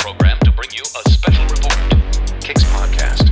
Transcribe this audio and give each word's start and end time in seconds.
program 0.00 0.38
to 0.40 0.50
bring 0.52 0.70
you 0.72 0.82
a 0.82 1.10
special 1.10 1.44
report. 1.44 1.76
Kicks 2.40 2.64
Podcast. 2.64 3.28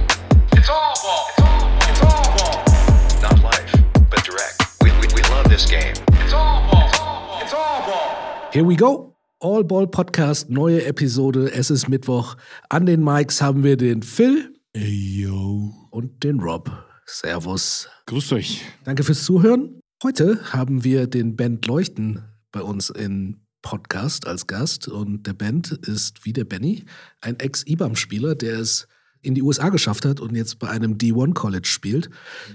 It's 0.53 0.69
all 0.69 0.95
ball. 1.03 1.25
It's 1.31 1.41
all 1.41 1.57
ball. 1.57 1.73
It's 1.89 2.03
all 2.03 2.29
ball. 2.37 3.23
Not 3.23 3.43
life, 3.43 3.73
but 4.11 4.23
direct. 4.23 4.57
We, 4.83 4.91
we, 5.01 5.07
we 5.15 5.23
love 5.31 5.49
this 5.49 5.65
game. 5.67 5.95
It's 6.23 6.35
all 6.35 6.61
ball. 6.71 6.87
It's 6.89 6.99
all 7.01 7.27
ball. 7.27 7.41
It's 7.43 7.55
all 7.55 7.81
ball. 7.87 8.51
Here 8.53 8.65
we 8.65 8.77
go. 8.77 9.17
All 9.41 9.63
Ball 9.65 9.87
Podcast, 9.87 10.51
neue 10.51 10.85
Episode. 10.85 11.51
Es 11.53 11.71
ist 11.71 11.89
Mittwoch. 11.89 12.37
An 12.69 12.85
den 12.87 13.03
Mics 13.03 13.41
haben 13.41 13.63
wir 13.65 13.77
den 13.77 14.03
Phil 14.03 14.53
Yo. 14.77 15.73
und 15.91 16.23
den 16.23 16.41
Rob. 16.41 16.71
Servus. 17.07 17.89
Grüßt 18.07 18.33
euch. 18.35 18.65
Danke 18.85 19.05
fürs 19.05 19.25
Zuhören. 19.25 19.81
Heute 20.03 20.53
haben 20.53 20.85
wir 20.85 21.07
den 21.07 21.35
Band 21.37 21.67
Leuchten 21.67 22.25
bei 22.53 22.61
uns 22.61 22.91
im 22.91 23.41
Podcast 23.63 24.27
als 24.27 24.47
Gast. 24.47 24.89
Und 24.89 25.27
der 25.27 25.35
Band 25.35 25.73
ist 25.73 26.25
wie 26.25 26.33
der 26.33 26.45
Benny, 26.45 26.85
ein 27.21 27.39
Ex-IBAM-Spieler, 27.39 28.35
der 28.35 28.59
es 28.59 28.89
in 29.21 29.35
die 29.35 29.43
USA 29.43 29.69
geschafft 29.69 30.05
hat 30.05 30.21
und 30.21 30.35
jetzt 30.35 30.59
bei 30.59 30.69
einem 30.69 30.97
D1 30.97 31.35
College 31.35 31.69
spielt. 31.69 32.11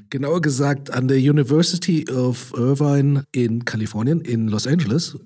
Genauer 0.10 0.42
gesagt 0.42 0.92
an 0.92 1.08
der 1.08 1.18
University 1.18 2.10
of 2.10 2.54
Irvine 2.56 3.26
in 3.32 3.66
Kalifornien, 3.66 4.22
in 4.22 4.48
Los 4.48 4.68
Angeles. 4.68 5.18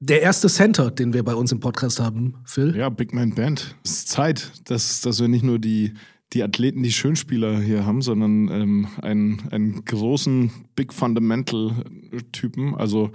Der 0.00 0.22
erste 0.22 0.48
Center, 0.48 0.90
den 0.90 1.14
wir 1.14 1.22
bei 1.22 1.34
uns 1.34 1.50
im 1.52 1.60
Podcast 1.60 2.00
haben, 2.00 2.34
Phil. 2.44 2.76
Ja, 2.76 2.88
Big 2.88 3.14
Man 3.14 3.34
Band. 3.34 3.76
Es 3.84 3.92
ist 3.92 4.08
Zeit, 4.08 4.52
dass, 4.64 5.00
dass 5.00 5.20
wir 5.20 5.28
nicht 5.28 5.44
nur 5.44 5.58
die, 5.58 5.94
die 6.32 6.42
Athleten, 6.42 6.82
die 6.82 6.92
Schönspieler 6.92 7.58
hier 7.58 7.86
haben, 7.86 8.02
sondern 8.02 8.48
ähm, 8.48 8.88
einen, 9.00 9.48
einen 9.50 9.84
großen 9.84 10.50
Big 10.76 10.92
Fundamental-Typen. 10.92 12.74
Also 12.74 13.12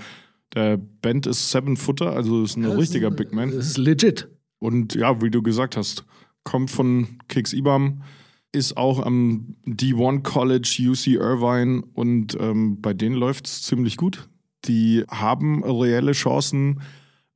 der 0.53 0.77
Band 0.77 1.27
ist 1.27 1.51
Seven 1.51 1.77
Footer, 1.77 2.13
also 2.13 2.43
ist 2.43 2.57
ein 2.57 2.65
richtiger 2.65 3.11
Big 3.11 3.33
Man. 3.33 3.51
Das 3.51 3.67
ist 3.67 3.77
legit. 3.77 4.27
Und 4.59 4.95
ja, 4.95 5.21
wie 5.21 5.29
du 5.29 5.41
gesagt 5.41 5.77
hast, 5.77 6.05
kommt 6.43 6.71
von 6.71 7.19
Kicks 7.27 7.53
Ibam, 7.53 8.03
ist 8.51 8.77
auch 8.77 9.05
am 9.05 9.55
D1 9.65 10.23
College 10.23 10.89
UC 10.89 11.07
Irvine 11.07 11.83
und 11.93 12.35
ähm, 12.39 12.81
bei 12.81 12.93
denen 12.93 13.15
läuft 13.15 13.47
es 13.47 13.61
ziemlich 13.61 13.95
gut. 13.95 14.27
Die 14.65 15.05
haben 15.07 15.63
reelle 15.63 16.13
Chancen, 16.13 16.81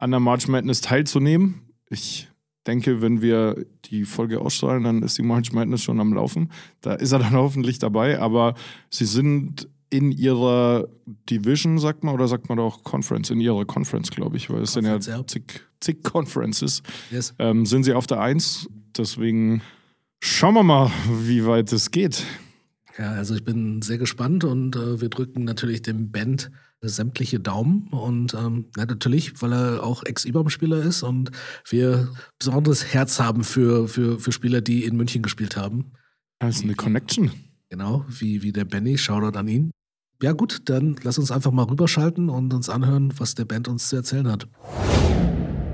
an 0.04 0.12
der 0.12 0.20
March 0.20 0.50
Madness 0.50 0.82
teilzunehmen. 0.82 1.62
Ich 1.90 2.28
denke, 2.68 3.02
wenn 3.02 3.22
wir 3.22 3.66
die 3.86 4.04
Folge 4.04 4.42
ausstrahlen, 4.42 4.84
dann 4.84 5.02
ist 5.02 5.18
die 5.18 5.24
March 5.24 5.54
Madness 5.54 5.82
schon 5.82 6.02
am 6.02 6.14
Laufen. 6.14 6.52
Da 6.82 6.94
ist 6.94 7.14
er 7.14 7.20
dann 7.20 7.34
hoffentlich 7.38 7.80
dabei, 7.80 8.20
aber 8.20 8.56
sie 8.90 9.06
sind 9.06 9.70
in 9.94 10.12
ihrer 10.12 10.88
Division, 11.30 11.78
sagt 11.78 12.04
man, 12.04 12.16
oder 12.16 12.28
sagt 12.28 12.50
man 12.50 12.58
auch 12.58 12.84
Conference, 12.84 13.30
in 13.30 13.40
ihrer 13.40 13.64
Conference, 13.64 14.10
glaube 14.10 14.38
ich, 14.38 14.50
weil 14.50 14.64
es 14.64 14.74
sind 14.74 14.86
ja 14.86 15.00
zig, 15.00 15.62
zig 15.80 16.02
Conferences 16.02 16.82
Yes. 17.12 17.36
ähm, 17.38 17.68
sind 17.68 17.84
sie 17.84 17.94
auf 17.94 18.08
der 18.08 18.20
Eins. 18.20 18.68
Deswegen 18.98 19.62
schauen 20.20 20.56
wir 20.56 20.64
mal, 20.64 20.92
wie 21.22 21.46
weit 21.46 21.72
es 21.72 21.92
geht. 21.92 22.26
Ja, 22.98 23.12
also 23.12 23.36
ich 23.36 23.44
bin 23.44 23.84
sehr 23.84 24.00
gespannt 24.00 24.44
und 24.44 24.76
äh, 24.76 25.00
wir 25.00 25.10
drücken 25.10 25.44
natürlich 25.44 25.84
dem 25.84 26.12
Band 26.12 26.50
sämtliche 26.82 27.40
Daumen 27.40 27.88
und 27.92 28.34
ähm, 28.34 28.66
ja, 28.76 28.86
natürlich, 28.86 29.42
weil 29.44 29.54
er 29.54 29.84
auch 29.84 30.04
Ex-IBAM-Spieler 30.04 30.82
ist 30.82 31.04
und 31.04 31.32
wir 31.70 32.12
besonderes 32.40 32.94
Herz 32.94 33.20
haben 33.20 33.44
für, 33.44 33.88
für, 33.88 34.20
für 34.20 34.32
Spieler, 34.32 34.62
die 34.62 34.86
in 34.86 34.98
München 34.98 35.22
gespielt 35.22 35.56
haben. 35.56 35.94
Das 36.40 36.58
ist 36.58 36.64
eine 36.64 36.74
Connection. 36.74 37.32
Genau, 37.70 38.06
wie, 38.08 38.44
wie 38.44 38.52
der 38.52 38.66
Benny. 38.66 38.98
Shoutout 38.98 39.38
an 39.38 39.48
ihn. 39.48 39.72
Ja 40.24 40.32
gut, 40.32 40.62
dann 40.70 40.96
lass 41.04 41.18
uns 41.18 41.32
einfach 41.32 41.52
mal 41.52 41.64
rüberschalten 41.64 42.30
und 42.30 42.54
uns 42.54 42.70
anhören, 42.70 43.14
was 43.18 43.36
der 43.36 43.44
Band 43.44 43.68
uns 43.68 43.90
zu 43.90 43.98
erzählen 43.98 44.32
hat. 44.32 44.48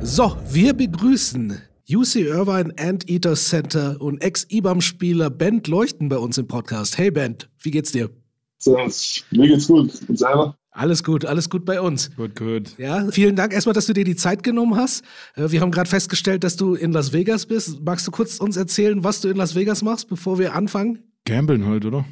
So, 0.02 0.36
wir 0.50 0.74
begrüßen 0.74 1.62
UC 1.88 2.16
Irvine 2.16 2.74
Anteater 2.80 3.36
Center 3.36 4.02
und 4.02 4.24
Ex-IBAM-Spieler 4.24 5.30
Band 5.30 5.68
Leuchten 5.68 6.10
bei 6.10 6.18
uns 6.18 6.40
im 6.40 6.48
Podcast. 6.48 6.98
Hey 6.98 7.12
Band, 7.12 7.48
wie 7.60 7.70
geht's 7.70 7.92
dir? 7.92 8.10
Servus. 8.58 9.24
Mir 9.30 9.50
geht's 9.50 9.68
gut. 9.68 9.92
Und 10.08 10.18
selber? 10.18 10.56
Alles 10.72 11.04
gut, 11.04 11.26
alles 11.26 11.52
gut 11.52 11.64
bei 11.64 11.80
uns. 11.80 12.10
Gut, 12.16 12.36
gut. 12.36 12.76
Ja, 12.80 13.08
vielen 13.12 13.36
Dank 13.36 13.54
erstmal, 13.54 13.74
dass 13.74 13.86
du 13.86 13.94
dir 13.94 14.04
die 14.04 14.16
Zeit 14.16 14.42
genommen 14.42 14.76
hast. 14.76 15.04
Äh, 15.36 15.52
Wir 15.52 15.62
haben 15.62 15.70
gerade 15.70 15.92
festgestellt, 15.92 16.44
dass 16.44 16.56
du 16.56 16.74
in 16.74 16.92
Las 16.92 17.14
Vegas 17.14 17.46
bist. 17.46 17.82
Magst 17.84 18.08
du 18.08 18.12
kurz 18.12 18.40
uns 18.40 18.58
erzählen, 18.58 19.04
was 19.04 19.22
du 19.22 19.28
in 19.30 19.38
Las 19.38 19.54
Vegas 19.54 19.84
machst, 19.84 20.10
bevor 20.10 20.40
wir 20.40 20.56
anfangen? 20.56 21.04
Gambeln 21.26 21.66
halt, 21.66 21.86
oder? 21.86 22.06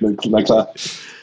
Na, 0.00 0.12
na 0.28 0.42
klar. 0.42 0.68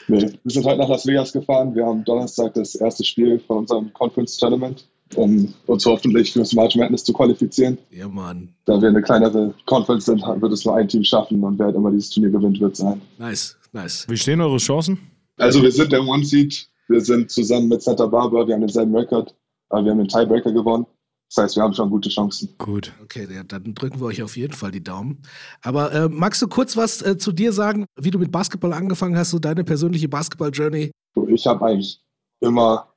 Nee. 0.08 0.32
Wir 0.42 0.50
sind 0.52 0.66
heute 0.66 0.78
nach 0.78 0.88
Las 0.88 1.06
Vegas 1.06 1.32
gefahren. 1.32 1.74
Wir 1.74 1.86
haben 1.86 2.04
Donnerstag 2.04 2.54
das 2.54 2.74
erste 2.74 3.04
Spiel 3.04 3.38
von 3.38 3.58
unserem 3.58 3.92
Conference 3.92 4.36
Tournament, 4.36 4.86
um 5.14 5.54
uns 5.66 5.86
hoffentlich 5.86 6.32
für 6.32 6.40
das 6.40 6.52
March 6.52 6.76
Madness 6.76 7.04
zu 7.04 7.12
qualifizieren. 7.12 7.78
Ja, 7.90 8.08
Mann. 8.08 8.48
Da 8.64 8.80
wir 8.82 8.88
eine 8.88 9.02
kleinere 9.02 9.54
Conference 9.66 10.06
sind, 10.06 10.22
wird 10.22 10.52
es 10.52 10.64
nur 10.64 10.76
ein 10.76 10.88
Team 10.88 11.04
schaffen 11.04 11.42
und 11.44 11.58
wer 11.58 11.66
halt 11.66 11.76
immer 11.76 11.90
dieses 11.90 12.10
Turnier 12.10 12.30
gewinnt, 12.30 12.60
wird 12.60 12.76
sein. 12.76 13.00
Nice, 13.18 13.56
nice. 13.72 14.06
Wie 14.08 14.16
stehen 14.16 14.40
eure 14.40 14.58
Chancen? 14.58 14.98
Also 15.36 15.62
wir 15.62 15.72
sind 15.72 15.92
der 15.92 16.02
One 16.02 16.24
Seed. 16.24 16.68
Wir 16.88 17.00
sind 17.00 17.30
zusammen 17.30 17.68
mit 17.68 17.82
Santa 17.82 18.06
Barbara. 18.06 18.46
Wir 18.46 18.54
haben 18.54 18.62
denselben 18.62 18.94
Record, 18.94 19.34
aber 19.68 19.84
wir 19.84 19.92
haben 19.92 19.98
den 19.98 20.08
Tiebreaker 20.08 20.52
gewonnen. 20.52 20.86
Das 21.32 21.44
heißt, 21.44 21.56
wir 21.56 21.62
haben 21.62 21.74
schon 21.74 21.90
gute 21.90 22.08
Chancen. 22.08 22.48
Gut. 22.58 22.92
Okay, 23.04 23.28
ja, 23.32 23.44
dann 23.44 23.72
drücken 23.74 24.00
wir 24.00 24.06
euch 24.06 24.20
auf 24.22 24.36
jeden 24.36 24.52
Fall 24.52 24.72
die 24.72 24.82
Daumen. 24.82 25.22
Aber 25.62 25.92
äh, 25.92 26.08
magst 26.08 26.42
du 26.42 26.48
kurz 26.48 26.76
was 26.76 27.02
äh, 27.02 27.18
zu 27.18 27.30
dir 27.30 27.52
sagen, 27.52 27.86
wie 27.96 28.10
du 28.10 28.18
mit 28.18 28.32
Basketball 28.32 28.72
angefangen 28.72 29.16
hast, 29.16 29.30
so 29.30 29.38
deine 29.38 29.62
persönliche 29.62 30.08
Basketball-Journey? 30.08 30.90
Ich 31.28 31.46
habe 31.46 31.64
eigentlich 31.64 32.00
immer 32.40 32.88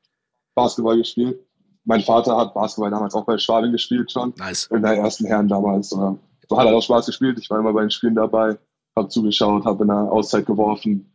Basketball 0.56 0.98
gespielt. 0.98 1.40
Mein 1.86 2.02
Vater 2.02 2.36
hat 2.36 2.56
Basketball 2.56 2.90
damals 2.90 3.14
auch 3.14 3.26
bei 3.26 3.38
Schwabing 3.38 3.72
gespielt 3.72 4.12
schon. 4.12 4.34
Nice. 4.38 4.68
In 4.74 4.82
der 4.82 4.96
ersten 4.96 5.26
Herren 5.26 5.48
damals. 5.48 5.94
Oder 5.94 6.18
so 6.50 6.58
hat 6.58 6.66
er 6.66 6.76
auch 6.76 6.82
Spaß 6.82 7.06
gespielt. 7.06 7.38
Ich 7.40 7.50
war 7.52 7.60
immer 7.60 7.74
bei 7.74 7.82
den 7.82 7.92
Spielen 7.92 8.16
dabei, 8.16 8.58
habe 8.96 9.10
zugeschaut, 9.10 9.66
habe 9.66 9.84
in 9.84 9.90
der 9.90 10.12
Auszeit 10.12 10.48
geworfen. 10.48 11.14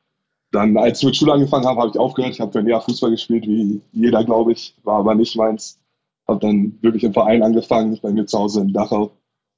Dann, 0.53 0.77
als 0.77 1.01
ich 1.01 1.07
mit 1.07 1.17
Schule 1.17 1.33
angefangen 1.33 1.67
habe, 1.67 1.81
habe 1.81 1.91
ich 1.91 1.99
aufgehört. 1.99 2.33
Ich 2.33 2.41
habe 2.41 2.53
für 2.53 2.61
ein 2.61 2.69
Jahr 2.69 2.81
Fußball 2.81 3.11
gespielt, 3.11 3.45
wie 3.47 3.83
jeder, 3.93 4.23
glaube 4.25 4.53
ich. 4.53 4.77
War 4.85 5.01
aber 5.01 5.15
nicht 5.15 5.37
meins. 5.37 5.81
Habe 6.29 6.41
dann 6.41 6.79
wirklich 6.83 7.05
im 7.05 7.15
Verein 7.15 7.43
angefangen, 7.43 7.99
bei 8.03 8.13
mir 8.13 8.27
zu 8.27 8.39
Hause 8.39 8.61
in 8.61 8.73
Dachau, 8.73 9.13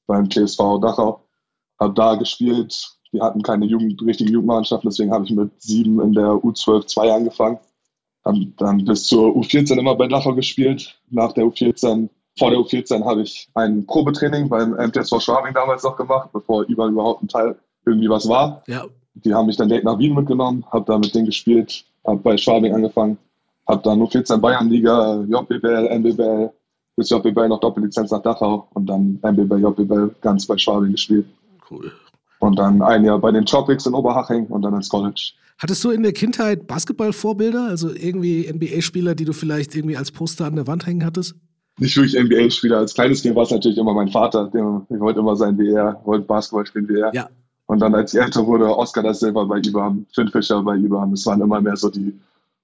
beim 0.06 0.31
TSV 0.31 0.78
Dachau. 0.81 1.25
Habe 1.78 1.94
da 1.94 2.14
gespielt. 2.14 2.97
Wir 3.12 3.22
hatten 3.22 3.42
keine 3.42 3.66
Jugend, 3.66 4.00
richtige 4.03 4.31
Jugendmannschaft, 4.31 4.84
deswegen 4.84 5.12
habe 5.12 5.25
ich 5.25 5.32
mit 5.32 5.50
sieben 5.60 6.00
in 6.00 6.12
der 6.12 6.31
U12 6.31 6.86
2 6.86 7.12
angefangen. 7.12 7.58
Hab 8.25 8.36
dann 8.58 8.84
bis 8.84 9.04
zur 9.06 9.34
U14 9.34 9.78
immer 9.78 9.97
bei 9.97 10.06
Dachau 10.06 10.34
gespielt. 10.34 11.00
Nach 11.08 11.32
der 11.32 11.44
U14, 11.44 12.08
vor 12.38 12.50
der 12.50 12.60
U14 12.60 13.04
habe 13.04 13.22
ich 13.22 13.48
ein 13.54 13.87
Probetraining 13.87 14.48
beim 14.48 14.72
MTSV 14.72 15.20
Schwabing 15.20 15.54
damals 15.54 15.82
noch 15.82 15.97
gemacht, 15.97 16.31
bevor 16.32 16.64
überall 16.64 16.91
überhaupt 16.91 17.22
ein 17.22 17.28
Teil 17.28 17.58
irgendwie 17.84 18.08
was 18.08 18.28
war. 18.28 18.62
Ja, 18.69 18.84
Die 19.14 19.34
haben 19.34 19.47
mich 19.47 19.56
dann 19.56 19.69
direkt 19.69 19.87
nach 19.87 19.98
Wien 19.98 20.14
mitgenommen, 20.14 20.64
habe 20.70 20.84
da 20.84 20.98
mit 20.98 21.14
denen 21.14 21.26
gespielt, 21.26 21.84
habe 22.06 22.19
bei 22.19 22.37
Schwabing 22.37 22.75
angefangen, 22.75 23.19
habe 23.66 23.82
dann 23.82 23.98
nur 23.98 24.10
14 24.10 24.41
Bayernliga, 24.41 25.25
JBL, 25.25 25.88
NBBL, 25.88 26.52
bis 27.00 27.09
JBL 27.09 27.49
noch 27.49 27.61
Doppellizenz 27.61 28.11
nach 28.11 28.21
Dachau 28.21 28.69
und 28.75 28.84
dann 28.84 29.19
NBBL, 29.22 29.62
JBL 29.62 30.15
ganz 30.21 30.47
bei 30.47 30.59
Schwabing 30.59 30.93
gespielt. 30.93 31.25
cool. 31.71 31.91
Und 32.41 32.59
dann 32.59 32.83
ein 32.83 33.06
Jahr 33.06 33.19
bei 33.19 33.33
den 33.33 33.47
Tropics 33.47 33.87
in 33.87 33.94
Oberhaching 33.94 34.47
und 34.47 34.61
dann 34.62 34.75
ins 34.75 34.91
College. 34.91 35.33
Hattest 35.59 35.83
du 35.83 35.91
in 35.91 36.03
der 36.03 36.12
Kindheit 36.12 36.66
Basketball-Vorbilder? 36.66 37.65
Also 37.65 37.91
irgendwie 37.91 38.50
NBA-Spieler, 38.53 39.15
die 39.15 39.25
du 39.25 39.33
vielleicht 39.33 39.75
irgendwie 39.75 39.97
als 39.97 40.11
Poster 40.11 40.44
an 40.44 40.56
der 40.56 40.66
Wand 40.66 40.87
hängen 40.87 41.05
hattest? 41.05 41.37
Nicht 41.78 41.97
wirklich 41.97 42.22
NBA-Spieler. 42.22 42.78
Als 42.78 42.93
kleines 42.93 43.22
Kind 43.22 43.34
war 43.34 43.44
es 43.44 43.50
natürlich 43.50 43.78
immer 43.78 43.94
mein 43.94 44.09
Vater. 44.09 44.50
Der, 44.53 44.87
ich 44.91 45.00
wollte 45.00 45.21
immer 45.21 45.37
sein 45.37 45.59
wie 45.59 45.71
er, 45.71 46.03
wollte 46.05 46.27
Basketball 46.27 46.67
spielen 46.67 46.88
wie 46.88 47.00
er. 47.00 47.15
Ja. 47.15 47.31
Und 47.65 47.81
dann, 47.81 47.94
als 47.94 48.12
ich 48.12 48.21
älter 48.21 48.47
wurde, 48.47 48.77
Oscar 48.77 49.03
da 49.03 49.15
Silva 49.15 49.44
bei 49.44 49.59
IBAM, 49.59 50.06
Finn 50.15 50.28
Fischer 50.28 50.62
bei 50.62 50.77
IBAM. 50.77 51.15
Es 51.15 51.25
waren 51.25 51.41
immer 51.41 51.62
mehr 51.62 51.77
so 51.77 51.88
die 51.88 52.19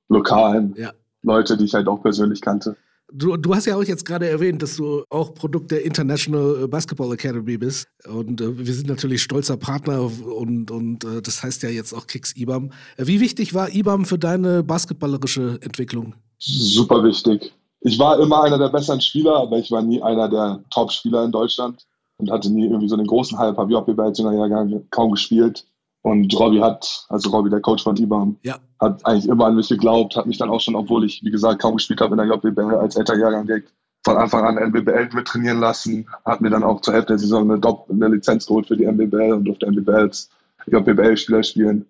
lokalen 0.09 0.75
Ja. 0.77 0.93
Leute, 1.23 1.57
die 1.57 1.65
ich 1.65 1.75
halt 1.75 1.89
auch 1.89 2.03
persönlich 2.03 2.41
kannte. 2.43 2.77
Du, 3.13 3.37
du 3.37 3.55
hast 3.55 3.67
ja 3.67 3.77
auch 3.77 3.85
jetzt 3.85 4.05
gerade 4.05 4.29
erwähnt, 4.29 4.63
dass 4.63 4.77
du 4.77 5.05
auch 5.11 5.33
Produkt 5.33 5.71
der 5.71 5.85
International 5.85 6.67
Basketball 6.67 7.13
Academy 7.13 7.57
bist. 7.57 7.87
Und 8.09 8.41
äh, 8.41 8.59
wir 8.59 8.75
sind 8.75 8.89
natürlich 8.89 9.23
stolzer 9.23 9.57
Partner 9.57 10.03
und, 10.03 10.71
und 10.71 11.05
äh, 11.05 11.23
das 11.23 11.43
heißt 11.43 11.63
ja 11.63 11.69
jetzt 11.69 11.93
auch 11.93 12.07
Kicks 12.07 12.37
IBAM. 12.37 12.73
Wie 12.97 13.21
wichtig 13.21 13.55
war 13.55 13.73
IBAM 13.73 14.07
für 14.07 14.19
deine 14.19 14.65
basketballerische 14.65 15.59
Entwicklung? 15.63 16.15
Super 16.39 17.03
wichtig. 17.05 17.53
Ich 17.81 17.99
war 17.99 18.19
immer 18.19 18.43
einer 18.43 18.59
der 18.59 18.69
besseren 18.69 19.01
Spieler, 19.01 19.37
aber 19.37 19.59
ich 19.59 19.71
war 19.71 19.83
nie 19.83 20.03
einer 20.03 20.29
der 20.29 20.65
Top-Spieler 20.71 21.25
in 21.25 21.31
Deutschland 21.31 21.87
und 22.19 22.31
hatte 22.31 22.51
nie 22.51 22.65
irgendwie 22.65 22.89
so 22.89 22.97
den 22.97 23.07
großen 23.07 23.39
Hype. 23.39 23.57
Habe 23.57 23.73
JB 23.73 23.99
als 24.01 24.19
junger 24.19 24.35
Jahrgang 24.35 24.85
kaum 24.91 25.13
gespielt. 25.13 25.65
Und 26.07 26.39
Robby 26.39 26.59
hat, 26.59 27.05
also 27.09 27.31
Robby, 27.31 27.51
der 27.51 27.61
Coach 27.61 27.83
von 27.83 27.97
IBAM, 27.97 28.37
Ja. 28.43 28.59
hat 28.79 29.05
eigentlich 29.05 29.27
immer 29.27 29.47
an 29.47 29.57
mich 29.57 29.69
geglaubt, 29.69 30.15
hat 30.15 30.27
mich 30.27 30.39
dann 30.39 30.51
auch 30.51 30.61
schon, 30.61 30.77
obwohl 30.77 31.05
ich, 31.05 31.21
wie 31.25 31.33
gesagt, 31.33 31.61
kaum 31.61 31.79
gespielt 31.79 32.01
habe 32.01 32.13
in 32.15 32.19
der 32.19 32.27
JBL 32.29 32.77
als 32.77 32.95
älterer 32.95 33.19
Jahrgang 33.19 33.45
direkt 33.45 33.73
von 34.05 34.17
Anfang 34.17 34.45
an 34.45 34.57
NBBL 34.57 35.09
mit 35.13 35.27
trainieren 35.27 35.59
lassen, 35.59 36.07
hat 36.25 36.41
mir 36.41 36.51
dann 36.51 36.63
auch 36.63 36.81
zur 36.81 36.95
Hälfte 36.95 37.15
der 37.15 37.19
Saison 37.19 37.51
eine, 37.51 37.59
Dopp 37.59 37.91
eine 37.91 38.07
Lizenz 38.07 38.47
geholt 38.47 38.69
für 38.69 38.77
die 38.77 38.85
NBBL 38.85 39.33
und 39.33 39.47
durfte 39.47 39.67
NBBL 39.67 39.95
als 39.97 40.31
JBL-Spieler 40.69 41.43
spielen. 41.43 41.87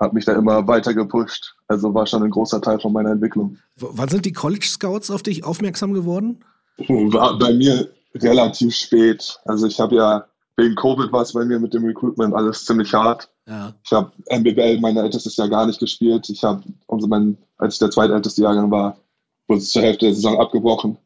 Hat 0.00 0.14
mich 0.14 0.24
da 0.24 0.32
immer 0.32 0.66
weiter 0.66 0.94
gepusht. 0.94 1.54
Also 1.66 1.92
war 1.92 2.06
schon 2.06 2.22
ein 2.22 2.30
großer 2.30 2.62
Teil 2.62 2.80
von 2.80 2.94
meiner 2.94 3.10
Entwicklung. 3.10 3.58
W 3.76 3.88
wann 3.90 4.08
sind 4.08 4.24
die 4.24 4.32
College 4.32 4.64
Scouts 4.66 5.10
auf 5.10 5.22
dich 5.22 5.44
aufmerksam 5.44 5.92
geworden? 5.92 6.42
War 6.88 7.38
bei 7.38 7.52
mir 7.52 7.90
relativ 8.14 8.74
spät. 8.74 9.38
Also 9.44 9.66
ich 9.66 9.78
habe 9.78 9.96
ja 9.96 10.24
wegen 10.58 10.74
Covid 10.74 11.12
war 11.12 11.22
es 11.22 11.32
bei 11.32 11.44
mir 11.44 11.60
mit 11.60 11.72
dem 11.72 11.84
Recruitment 11.84 12.34
alles 12.34 12.64
ziemlich 12.64 12.92
hart. 12.92 13.30
Ja. 13.46 13.72
Ich 13.84 13.92
habe 13.92 14.12
MBBL 14.28 14.80
mein 14.80 14.96
ältestes 14.96 15.36
Jahr 15.36 15.48
gar 15.48 15.66
nicht 15.66 15.78
gespielt. 15.78 16.28
Ich 16.28 16.42
habe, 16.42 16.62
also 16.88 17.06
mein, 17.06 17.38
als 17.56 17.74
ich 17.74 17.78
der 17.78 17.92
zweitälteste 17.92 18.42
Jahrgang 18.42 18.70
war, 18.70 18.98
wurde 19.46 19.60
es 19.60 19.70
zur 19.70 19.82
Hälfte 19.82 20.06
der 20.06 20.14
Saison 20.16 20.40
abgebrochen. 20.40 20.98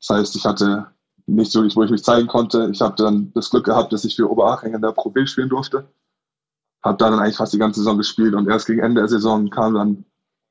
Das 0.00 0.18
heißt, 0.18 0.36
ich 0.36 0.44
hatte 0.44 0.88
nichts 1.26 1.54
wirklich, 1.54 1.76
wo 1.76 1.84
ich 1.84 1.90
mich 1.90 2.02
zeigen 2.02 2.26
konnte. 2.26 2.68
Ich 2.72 2.80
habe 2.80 2.96
dann 2.96 3.32
das 3.34 3.48
Glück 3.48 3.64
gehabt, 3.64 3.92
dass 3.92 4.04
ich 4.04 4.16
für 4.16 4.28
Oberaching 4.28 4.74
in 4.74 4.82
der 4.82 4.92
Pro 4.92 5.08
B 5.08 5.24
spielen 5.24 5.48
durfte. 5.48 5.88
Habe 6.82 6.98
dann 6.98 7.14
eigentlich 7.14 7.36
fast 7.36 7.52
die 7.52 7.58
ganze 7.58 7.80
Saison 7.80 7.96
gespielt 7.96 8.34
und 8.34 8.48
erst 8.48 8.66
gegen 8.66 8.80
Ende 8.80 9.02
der 9.02 9.08
Saison 9.08 9.48
kam 9.50 9.74
dann 9.74 9.88
ein 9.88 10.04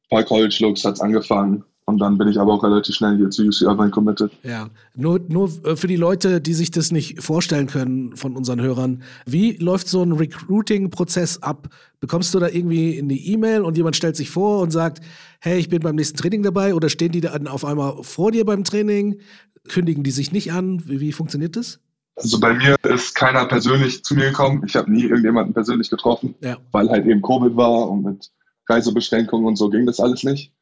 paar 0.10 0.24
College-Looks, 0.24 0.86
hat 0.86 0.94
es 0.94 1.02
angefangen. 1.02 1.66
Und 1.86 2.00
dann 2.00 2.18
bin 2.18 2.30
ich 2.30 2.40
aber 2.40 2.54
auch 2.54 2.64
relativ 2.64 2.96
schnell 2.96 3.18
hier 3.18 3.30
zu 3.30 3.44
UC 3.44 3.62
Irvine 3.64 3.90
committed. 3.90 4.32
Ja, 4.44 4.70
nur, 4.96 5.20
nur 5.28 5.50
äh, 5.66 5.76
für 5.76 5.88
die 5.88 5.98
Leute, 5.98 6.40
die 6.40 6.54
sich 6.54 6.72
das 6.72 6.92
nicht 6.92 7.22
vorstellen 7.22 7.68
können 7.68 8.16
von 8.16 8.38
unseren 8.38 8.62
Hörern. 8.62 9.04
Wie 9.26 9.58
läuft 9.58 9.90
so 9.90 10.02
ein 10.02 10.14
Recruiting-Prozess 10.14 11.44
ab? 11.44 11.68
Bekommst 12.00 12.34
du 12.34 12.40
da 12.40 12.48
irgendwie 12.48 13.00
eine 13.00 13.14
E-Mail 13.16 13.62
und 13.64 13.76
jemand 13.78 13.96
stellt 13.98 14.16
sich 14.16 14.30
vor 14.30 14.62
und 14.62 14.72
sagt, 14.72 15.02
hey, 15.42 15.60
ich 15.60 15.68
bin 15.70 15.80
beim 15.82 15.96
nächsten 15.96 16.18
Training 16.18 16.42
dabei? 16.42 16.74
Oder 16.74 16.88
stehen 16.90 17.12
die 17.12 17.22
dann 17.22 17.48
auf 17.48 17.66
einmal 17.66 18.02
vor 18.02 18.32
dir 18.32 18.46
beim 18.46 18.64
Training? 18.64 19.20
Kündigen 19.68 20.04
die 20.04 20.12
sich 20.12 20.32
nicht 20.32 20.54
an? 20.54 20.82
Wie, 20.88 21.02
wie 21.02 21.12
funktioniert 21.12 21.56
das? 21.58 21.80
Also 22.16 22.40
bei 22.40 22.54
mir 22.54 22.76
ist 22.84 23.16
keiner 23.16 23.46
persönlich 23.46 24.04
zu 24.04 24.16
mir 24.16 24.28
gekommen. 24.28 24.64
Ich 24.66 24.76
habe 24.76 24.92
nie 24.92 25.04
irgendjemanden 25.04 25.54
persönlich 25.54 25.90
getroffen, 25.90 26.36
Ja. 26.42 26.58
weil 26.72 26.88
halt 26.90 27.06
eben 27.08 27.22
Covid 27.22 27.56
war 27.58 27.90
und 27.90 28.04
mit 28.04 28.32
Reisebeschränkungen 28.70 29.46
und 29.48 29.56
so 29.58 29.70
ging 29.70 29.86
das 29.86 30.00
alles 30.00 30.24
nicht. 30.24 30.54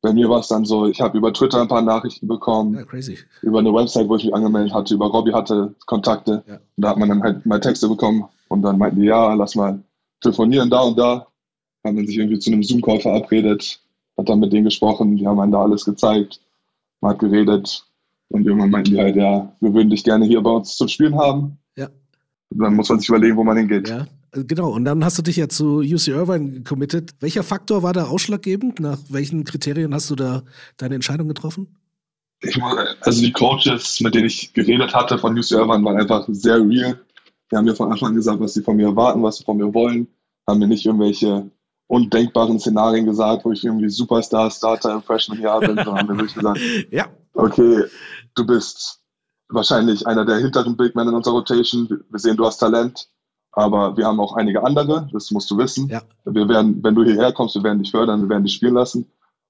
Bei 0.00 0.12
mir 0.12 0.28
war 0.28 0.40
es 0.40 0.48
dann 0.48 0.64
so, 0.64 0.86
ich 0.86 1.00
habe 1.00 1.18
über 1.18 1.32
Twitter 1.32 1.60
ein 1.60 1.68
paar 1.68 1.82
Nachrichten 1.82 2.28
bekommen, 2.28 2.74
Ja, 2.74 2.84
crazy. 2.84 3.18
über 3.42 3.58
eine 3.58 3.74
Website, 3.74 4.08
wo 4.08 4.16
ich 4.16 4.24
mich 4.24 4.34
angemeldet 4.34 4.72
hatte, 4.72 4.94
über 4.94 5.06
Robbie 5.06 5.32
hatte 5.32 5.74
Kontakte. 5.86 6.44
Ja. 6.46 6.54
Und 6.54 6.60
da 6.76 6.90
hat 6.90 6.98
man 6.98 7.08
dann 7.08 7.22
halt 7.22 7.44
mal 7.46 7.58
Texte 7.60 7.88
bekommen 7.88 8.24
und 8.48 8.62
dann 8.62 8.78
meinten 8.78 9.00
die, 9.00 9.06
ja, 9.06 9.34
lass 9.34 9.56
mal 9.56 9.82
telefonieren 10.20 10.70
da 10.70 10.82
und 10.82 10.98
da. 10.98 11.26
Haben 11.84 11.96
dann 11.96 12.06
sich 12.06 12.16
irgendwie 12.18 12.38
zu 12.38 12.50
einem 12.50 12.62
Zoom-Call 12.62 13.00
verabredet, 13.00 13.80
hat 14.16 14.28
dann 14.28 14.40
mit 14.40 14.52
denen 14.52 14.64
gesprochen, 14.64 15.16
die 15.16 15.26
haben 15.26 15.40
einen 15.40 15.52
da 15.52 15.62
alles 15.62 15.84
gezeigt, 15.84 16.40
man 17.00 17.12
hat 17.12 17.18
geredet 17.20 17.84
und 18.28 18.46
irgendwann 18.46 18.70
meinten 18.70 18.90
die 18.90 18.98
halt, 19.00 19.16
ja, 19.16 19.52
wir 19.60 19.74
würden 19.74 19.90
dich 19.90 20.04
gerne 20.04 20.26
hier 20.26 20.40
bei 20.42 20.50
uns 20.50 20.76
zum 20.76 20.88
Spielen 20.88 21.16
haben. 21.16 21.58
Ja. 21.76 21.88
Und 22.50 22.60
dann 22.60 22.74
muss 22.74 22.88
man 22.88 22.98
sich 23.00 23.08
überlegen, 23.08 23.36
wo 23.36 23.44
man 23.44 23.56
hingeht. 23.56 23.88
Ja, 23.88 24.06
genau. 24.32 24.70
Und 24.70 24.84
dann 24.84 25.04
hast 25.04 25.18
du 25.18 25.22
dich 25.22 25.36
ja 25.36 25.48
zu 25.48 25.78
UC 25.78 26.08
Irvine 26.08 26.62
committed. 26.62 27.14
Welcher 27.20 27.42
Faktor 27.42 27.82
war 27.82 27.92
da 27.92 28.06
ausschlaggebend? 28.06 28.80
Nach 28.80 28.98
welchen 29.08 29.44
Kriterien 29.44 29.94
hast 29.94 30.10
du 30.10 30.14
da 30.16 30.42
deine 30.76 30.94
Entscheidung 30.94 31.28
getroffen? 31.28 31.76
Ich 32.40 32.60
also 32.62 33.20
die 33.20 33.32
Coaches, 33.32 34.00
mit 34.00 34.14
denen 34.14 34.26
ich 34.26 34.52
geredet 34.52 34.94
hatte 34.94 35.18
von 35.18 35.36
UC 35.36 35.52
Irvine, 35.52 35.84
waren 35.84 35.98
einfach 35.98 36.26
sehr 36.28 36.56
real. 36.56 37.00
Die 37.50 37.56
haben 37.56 37.64
mir 37.64 37.74
von 37.74 37.90
Anfang 37.90 38.10
an 38.10 38.14
gesagt, 38.14 38.40
was 38.40 38.54
sie 38.54 38.62
von 38.62 38.76
mir 38.76 38.86
erwarten, 38.86 39.22
was 39.22 39.38
sie 39.38 39.44
von 39.44 39.56
mir 39.56 39.72
wollen. 39.74 40.08
Haben 40.46 40.60
mir 40.60 40.68
nicht 40.68 40.86
irgendwelche 40.86 41.50
undenkbaren 41.88 42.60
Szenarien 42.60 43.06
gesagt, 43.06 43.44
wo 43.44 43.52
ich 43.52 43.64
irgendwie 43.64 43.88
Superstar, 43.88 44.50
Starter 44.50 44.92
im 44.94 45.02
Freshman-Jahr 45.02 45.60
bin, 45.60 45.76
sondern 45.76 45.98
haben 45.98 46.06
mir 46.08 46.16
wirklich 46.18 46.34
gesagt, 46.34 46.60
Ja. 46.90 47.08
okay, 47.32 47.84
du 48.34 48.46
bist 48.46 49.00
wahrscheinlich 49.48 50.06
einer 50.06 50.24
der 50.26 50.36
hinteren 50.36 50.76
Big 50.76 50.94
Men 50.94 51.08
in 51.08 51.14
unserer 51.14 51.34
Rotation. 51.34 51.88
Wir 52.10 52.18
sehen, 52.18 52.36
du 52.36 52.44
hast 52.44 52.58
Talent, 52.58 53.08
aber 53.52 53.96
wir 53.96 54.06
haben 54.06 54.20
auch 54.20 54.34
einige 54.34 54.64
andere, 54.64 55.08
das 55.12 55.30
musst 55.30 55.50
du 55.50 55.58
wissen. 55.58 55.88
Ja. 55.88 56.02
Wir 56.24 56.48
werden, 56.48 56.82
wenn 56.82 56.94
du 56.94 57.04
hierher 57.04 57.32
kommst, 57.32 57.54
wir 57.54 57.64
werden 57.64 57.82
dich 57.82 57.90
fördern, 57.90 58.22
wir 58.22 58.28
werden 58.28 58.44
dich 58.44 58.54
spielen 58.54 58.74
lassen, 58.74 59.06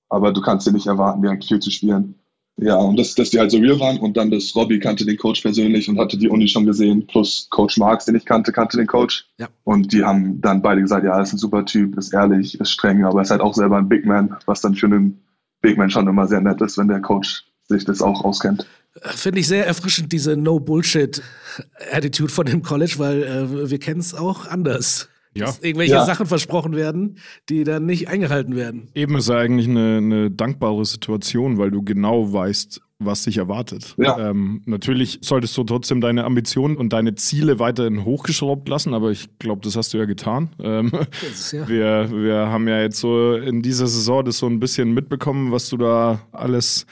aber 0.09 0.33
du 0.33 0.41
kannst 0.41 0.67
dir 0.67 0.73
nicht 0.73 0.87
erwarten, 0.87 1.23
direkt 1.23 1.45
viel 1.45 1.61
zu 1.61 1.71
spielen. 1.71 2.15
Ja, 2.61 2.77
und 2.77 2.99
dass, 2.99 3.15
dass 3.15 3.31
die 3.31 3.39
halt 3.39 3.53
so 3.53 3.59
real 3.59 3.79
waren 3.79 3.99
und 3.99 4.17
dann 4.17 4.33
das 4.33 4.55
Robbie 4.57 4.81
kannte 4.81 5.07
den 5.07 5.17
Coach 5.17 5.43
persönlich 5.43 5.89
und 5.89 5.99
hatte 5.99 6.19
die 6.19 6.29
Uni 6.29 6.49
schon 6.49 6.67
gesehen, 6.67 7.07
plus 7.07 7.49
Coach 7.51 7.79
Marks, 7.79 8.07
den 8.07 8.17
ich 8.17 8.25
kannte, 8.25 8.51
kannte 8.51 8.77
den 8.77 8.89
Coach. 8.89 9.29
Ja. 9.39 9.47
Und 9.63 9.93
die 9.93 10.05
haben 10.05 10.41
dann 10.41 10.61
beide 10.61 10.81
gesagt, 10.81 11.05
ja, 11.05 11.15
er 11.15 11.23
ist 11.23 11.33
ein 11.33 11.39
super 11.39 11.65
Typ, 11.65 11.97
ist 11.97 12.13
ehrlich, 12.13 12.59
ist 12.59 12.71
streng, 12.71 13.05
aber 13.05 13.23
ist 13.23 13.31
halt 13.31 13.43
auch 13.43 13.55
selber 13.55 13.77
ein 13.77 13.89
Big 13.89 14.07
Man, 14.07 14.37
was 14.47 14.61
dann 14.61 14.75
für 14.75 14.87
einen 14.87 15.23
Big 15.61 15.79
Man 15.79 15.91
schon 15.91 16.09
immer 16.09 16.27
sehr 16.27 16.41
nett 16.41 16.61
ist, 16.61 16.79
wenn 16.79 16.89
der 16.89 17.01
Coach 17.01 17.45
sich 17.69 17.85
das 17.85 18.03
auch 18.03 18.25
auskennt. 18.25 18.67
Finde 19.03 19.41
ich 19.41 19.47
sehr 19.47 19.67
erfrischend, 19.67 20.13
diese 20.13 20.37
No-Bullshit-Attitude 20.37 22.33
von 22.33 22.47
dem 22.47 22.63
College, 22.63 22.95
weil 22.99 23.23
äh, 23.23 23.71
wir 23.71 23.79
kennen 23.79 24.01
es 24.01 24.15
auch 24.15 24.47
anders. 24.47 25.09
Ja. 25.35 25.47
Dass 25.47 25.61
irgendwelche 25.61 25.93
Ja. 25.93 26.05
Sachen 26.05 26.27
versprochen 26.27 26.75
werden, 26.75 27.19
die 27.49 27.63
dann 27.63 27.87
nicht 27.87 28.09
eingehalten 28.09 28.57
werden. 28.57 28.89
Eben 28.95 29.17
ist 29.17 29.29
ja 29.29 29.37
eigentlich 29.37 29.69
eine, 29.69 29.99
eine 29.99 30.31
dankbare 30.31 30.85
Situation, 30.85 31.59
weil 31.59 31.71
du 31.71 31.83
genau 31.83 32.33
weißt, 32.33 32.81
was 32.99 33.23
dich 33.23 33.37
erwartet. 33.37 33.95
Ja. 33.99 34.31
Ähm, 34.31 34.63
natürlich 34.65 35.19
solltest 35.23 35.57
du 35.57 35.63
trotzdem 35.63 36.01
deine 36.01 36.25
Ambitionen 36.25 36.77
und 36.77 36.93
deine 36.93 37.15
Ziele 37.15 37.61
weiterhin 37.61 38.05
hochgeschraubt 38.05 38.69
lassen, 38.69 38.95
aber 38.95 39.11
ich 39.13 39.39
glaube, 39.39 39.61
das 39.63 39.77
hast 39.77 39.95
du 39.95 39.99
ja 39.99 40.07
getan. 40.07 40.49
Ähm, 40.61 40.91
ist 41.31 41.53
ja. 41.53 41.69
wir, 41.69 42.11
wir 42.11 42.35
haben 42.49 42.67
ja 42.67 42.81
jetzt 42.81 42.99
so 42.99 43.35
in 43.35 43.63
dieser 43.63 43.87
Saison 43.87 44.25
das 44.25 44.39
so 44.39 44.47
ein 44.47 44.59
bisschen 44.59 44.93
mitbekommen, 44.93 45.53
was 45.53 45.69
du 45.69 45.77
da 45.77 46.21
alles 46.33 46.87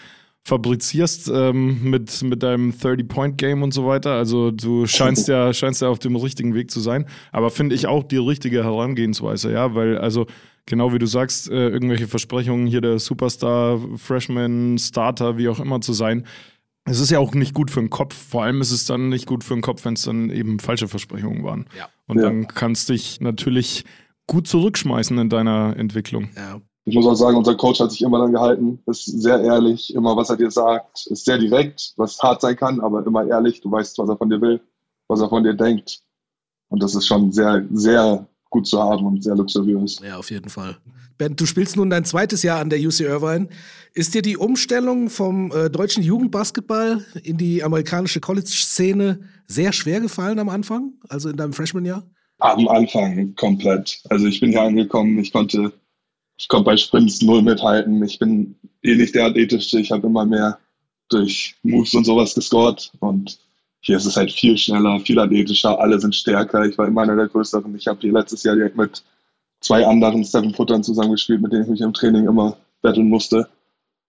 fabrizierst 0.47 1.29
ähm, 1.35 1.83
mit, 1.91 2.23
mit 2.23 2.41
deinem 2.45 2.71
30-Point-Game 2.71 3.65
und 3.65 3.75
so 3.75 3.85
weiter. 3.85 4.13
Also 4.13 4.53
du 4.53 4.87
scheinst 4.87 5.27
ja, 5.27 5.53
scheinst 5.53 5.83
ja 5.83 5.89
auf 5.89 5.99
dem 5.99 6.15
richtigen 6.15 6.55
Weg 6.55 6.71
zu 6.71 6.79
sein. 6.79 7.07
Aber 7.33 7.51
finde 7.51 7.75
ich 7.75 7.89
auch 7.89 8.05
die 8.05 8.17
richtige 8.19 8.63
Herangehensweise, 8.63 9.51
ja, 9.51 9.75
weil 9.75 9.99
also 9.99 10.27
genau 10.65 10.93
wie 10.93 11.01
du 11.01 11.07
sagst, 11.07 11.51
äh, 11.51 11.69
irgendwelche 11.69 12.07
Versprechungen, 12.07 12.69
hier 12.69 12.81
der 12.81 13.01
Superstar, 13.01 13.81
Freshman, 13.97 14.79
Starter, 14.79 15.37
wie 15.37 15.49
auch 15.49 15.59
immer 15.59 15.81
zu 15.81 15.93
sein. 15.93 16.25
Es 16.85 17.01
ist 17.01 17.11
ja 17.11 17.19
auch 17.19 17.35
nicht 17.35 17.53
gut 17.53 17.73
für 17.73 17.81
den 17.81 17.91
Kopf. 17.91 18.15
Vor 18.15 18.45
allem 18.45 18.61
ist 18.61 18.71
es 18.71 18.85
dann 18.85 19.09
nicht 19.09 19.27
gut 19.27 19.43
für 19.43 19.55
den 19.55 19.63
Kopf, 19.63 19.85
wenn 19.85 19.95
es 19.95 20.03
dann 20.03 20.31
eben 20.31 20.61
falsche 20.61 20.87
Versprechungen 20.87 21.43
waren. 21.43 21.67
Ja. 21.77 21.89
Und 22.07 22.19
Ja. 22.19 22.23
dann 22.23 22.47
kannst 22.47 22.89
du 22.89 22.93
dich 22.93 23.21
natürlich 23.21 23.85
gut 24.29 24.47
zurückschmeißen 24.47 25.19
in 25.19 25.29
deiner 25.29 25.75
Entwicklung. 25.77 26.29
Ja. 26.37 26.61
Ich 26.89 26.95
muss 26.95 27.07
auch 27.07 27.15
sagen, 27.15 27.37
unser 27.37 27.57
Coach 27.57 27.81
hat 27.81 27.91
sich 27.91 28.03
immer 28.03 28.21
dann 28.21 28.33
gehalten, 28.33 28.79
ist 28.87 29.05
sehr 29.05 29.41
ehrlich, 29.41 29.93
immer 29.93 30.17
was 30.17 30.31
er 30.31 30.37
dir 30.37 30.53
sagt, 30.53 31.07
ist 31.09 31.25
sehr 31.25 31.37
direkt, 31.37 31.93
was 31.97 32.23
hart 32.23 32.41
sein 32.41 32.57
kann, 32.57 32.81
aber 32.81 33.05
immer 33.05 33.27
ehrlich. 33.27 33.61
Du 33.61 33.71
weißt, 33.71 33.99
was 33.99 34.09
er 34.09 34.17
von 34.17 34.31
dir 34.31 34.41
will, 34.41 34.61
was 35.09 35.21
er 35.21 35.29
von 35.29 35.43
dir 35.43 35.55
denkt. 35.55 36.01
Und 36.69 36.83
das 36.83 36.95
ist 36.95 37.07
schon 37.07 37.33
sehr, 37.33 37.65
sehr 37.73 38.29
gut 38.51 38.69
zu 38.69 38.81
haben 38.81 39.05
und 39.05 39.23
sehr 39.23 39.35
luxuriös. 39.35 40.01
Ja, 40.01 40.17
auf 40.17 40.31
jeden 40.31 40.49
Fall. 40.49 40.77
Ben, 41.19 41.35
du 41.35 41.45
spielst 41.47 41.77
nun 41.77 41.91
dein 41.91 42.05
zweites 42.05 42.43
Jahr 42.43 42.61
an 42.61 42.71
der 42.71 42.79
UC 42.79 43.01
Irvine. 43.01 43.49
Ist 43.93 44.15
dir 44.15 44.23
die 44.23 44.37
Umstellung 44.37 45.11
vom 45.11 45.51
äh, 45.51 45.71
deutschen 45.71 46.03
Jugendbasketball 46.03 47.05
in 47.23 47.37
die 47.37 47.65
amerikanische 47.65 48.21
College-Szene 48.21 49.21
sehr 49.47 49.73
schwer 49.73 50.01
gefallen 50.01 50.39
am 50.39 50.51
Anfang, 50.51 50.93
also 51.09 51.31
in 51.31 51.37
deinem 51.37 51.53
Freshman-Jahr? 51.53 52.05
Am 52.39 52.69
Anfang 52.69 53.35
komplett. 53.35 54.01
Also 54.11 54.27
ich 54.27 54.41
bin 54.41 54.51
hier 54.51 54.63
angekommen, 54.63 55.19
ich 55.19 55.33
konnte, 55.33 55.73
ich 56.37 56.49
konnte 56.49 56.65
bei 56.65 56.77
Sprints 56.77 57.23
null 57.23 57.43
mithalten. 57.43 58.03
Ich 58.05 58.19
bin 58.19 58.57
eh 58.83 58.95
nicht 58.97 59.15
der 59.15 59.27
athletischste. 59.27 59.81
Ich 59.81 59.91
habe 59.91 60.07
immer 60.07 60.25
mehr 60.27 60.59
durch 61.09 61.57
Moves 61.63 61.95
und 61.95 62.05
sowas 62.05 62.35
gescored. 62.35 62.91
Und 63.01 63.39
hier 63.81 63.97
ist 63.97 64.07
es 64.07 64.17
halt 64.17 64.33
viel 64.33 64.59
schneller, 64.59 65.01
viel 65.01 65.19
athletischer. 65.19 65.79
Alle 65.81 65.99
sind 66.01 66.15
stärker. 66.15 66.65
Ich 66.67 66.77
war 66.77 66.87
immer 66.87 67.03
einer 67.03 67.17
der 67.17 67.29
größeren. 67.29 67.75
Ich 67.77 67.87
habe 67.87 68.01
hier 68.01 68.13
letztes 68.13 68.43
Jahr 68.43 68.57
direkt 68.57 68.77
mit 68.77 69.03
zwei 69.61 69.87
anderen 69.87 70.25
Seven-Footern 70.25 70.83
zusammengespielt, 70.83 71.41
mit 71.41 71.53
denen 71.53 71.63
ich 71.65 71.69
mich 71.71 71.81
im 71.81 71.95
Training 71.95 72.27
immer 72.27 72.57
battlen 72.83 73.09
musste. 73.09 73.49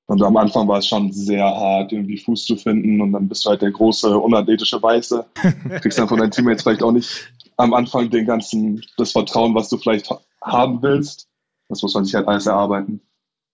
Und 0.07 0.21
am 0.23 0.37
Anfang 0.37 0.67
war 0.67 0.79
es 0.79 0.87
schon 0.87 1.11
sehr 1.11 1.43
hart, 1.43 1.91
irgendwie 1.91 2.17
Fuß 2.17 2.45
zu 2.45 2.55
finden. 2.55 2.99
Und 3.01 3.11
dann 3.13 3.27
bist 3.27 3.45
du 3.45 3.49
halt 3.49 3.61
der 3.61 3.71
große, 3.71 4.17
unathletische 4.17 4.81
Weiße. 4.81 5.25
Kriegst 5.81 5.99
dann 5.99 6.07
von 6.07 6.17
deinen 6.19 6.31
Teammates 6.31 6.63
vielleicht 6.63 6.83
auch 6.83 6.91
nicht 6.91 7.29
am 7.57 7.73
Anfang 7.73 8.09
den 8.09 8.25
ganzen, 8.25 8.83
das 8.97 9.11
Vertrauen, 9.11 9.53
was 9.55 9.69
du 9.69 9.77
vielleicht 9.77 10.09
ha- 10.09 10.21
haben 10.41 10.81
willst. 10.81 11.26
Das 11.69 11.81
muss 11.81 11.93
man 11.93 12.05
sich 12.05 12.15
halt 12.15 12.27
alles 12.27 12.45
erarbeiten. 12.45 13.01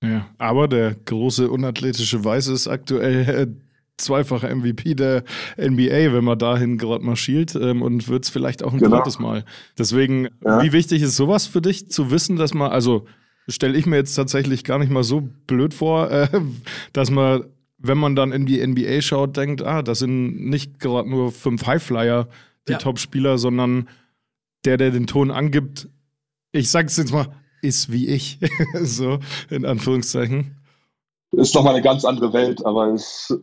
Ja, 0.03 0.27
aber 0.38 0.67
der 0.67 0.96
große 0.96 1.50
unathletische 1.50 2.24
Weiße 2.24 2.51
ist 2.53 2.67
aktuell 2.67 3.29
äh, 3.29 3.48
zweifacher 3.98 4.53
MVP 4.53 4.96
der 4.96 5.24
NBA, 5.58 6.13
wenn 6.13 6.24
man 6.25 6.38
dahin 6.38 6.77
gerade 6.77 7.05
mal 7.05 7.15
schielt 7.15 7.55
ähm, 7.55 7.82
und 7.82 8.10
wird 8.10 8.25
es 8.25 8.29
vielleicht 8.29 8.63
auch 8.63 8.74
ein 8.74 8.79
Genau. 8.79 8.98
drittes 8.98 9.20
Mal. 9.20 9.46
Deswegen, 9.77 10.27
Ja. 10.43 10.62
wie 10.62 10.74
wichtig 10.74 11.01
ist 11.01 11.15
sowas 11.15 11.48
für 11.48 11.62
dich 11.62 11.89
zu 11.89 12.12
wissen, 12.12 12.36
dass 12.36 12.53
man, 12.53 12.72
also 12.72 13.05
stelle 13.48 13.77
ich 13.77 13.86
mir 13.86 13.96
jetzt 13.98 14.15
tatsächlich 14.15 14.63
gar 14.63 14.79
nicht 14.79 14.91
mal 14.91 15.03
so 15.03 15.22
blöd 15.48 15.74
vor, 15.74 16.12
äh, 16.12 16.27
dass 16.91 17.10
man, 17.10 17.46
wenn 17.77 17.98
man 17.98 18.15
dann 18.15 18.32
in 18.32 18.46
die 18.46 18.65
NBA 18.65 19.01
schaut, 19.01 19.38
denkt, 19.38 19.62
ah, 19.62 19.82
das 19.84 20.00
sind 20.00 20.50
nicht 20.50 20.79
gerade 20.79 21.10
nur 21.10 21.32
fünf 21.32 21.65
Highflyer, 21.65 22.27
die 22.67 22.74
Ja. 22.74 22.77
Topspieler, 22.77 23.38
sondern 23.38 23.88
der, 24.65 24.77
der 24.77 24.91
den 24.91 25.08
Ton 25.08 25.32
angibt, 25.32 25.88
ich 26.51 26.70
sag's 26.70 26.98
jetzt 26.98 27.12
mal, 27.13 27.27
ist 27.63 27.91
wie 27.91 28.08
ich. 28.08 28.39
so, 28.82 29.20
in 29.50 29.65
Anführungszeichen. 29.65 30.55
Ist 31.32 31.55
nochmal 31.55 31.74
eine 31.74 31.84
ganz 31.84 32.05
andere 32.05 32.34
Welt, 32.34 32.65
aber 32.65 32.93
ist 32.93 33.34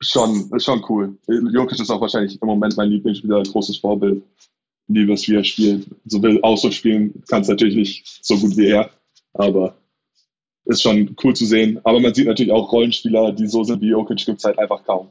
schon, 0.00 0.50
ist 0.54 0.64
schon 0.64 0.84
cool. 0.88 1.18
Jokic 1.26 1.80
ist 1.80 1.90
auch 1.90 2.00
wahrscheinlich 2.00 2.40
im 2.40 2.46
Moment 2.46 2.76
mein 2.76 2.90
Lieblingsspieler, 2.90 3.38
ein 3.38 3.44
großes 3.44 3.78
Vorbild. 3.78 4.22
Wie 4.86 5.34
er 5.34 5.44
spielt. 5.44 5.86
So 6.06 6.20
will 6.20 6.40
auch 6.42 6.56
so 6.56 6.70
spielen, 6.70 7.22
kann 7.28 7.42
es 7.42 7.48
natürlich 7.48 7.76
nicht 7.76 8.18
so 8.22 8.36
gut 8.36 8.56
wie 8.56 8.66
er, 8.66 8.90
aber 9.34 9.76
ist 10.64 10.82
schon 10.82 11.14
cool 11.22 11.34
zu 11.34 11.46
sehen. 11.46 11.80
Aber 11.84 12.00
man 12.00 12.12
sieht 12.12 12.26
natürlich 12.26 12.52
auch 12.52 12.72
Rollenspieler, 12.72 13.32
die 13.32 13.46
so 13.46 13.62
sind 13.62 13.80
wie 13.82 13.88
Jokic, 13.88 14.24
gibt 14.26 14.38
es 14.38 14.44
halt 14.44 14.58
einfach 14.58 14.84
kaum. 14.84 15.10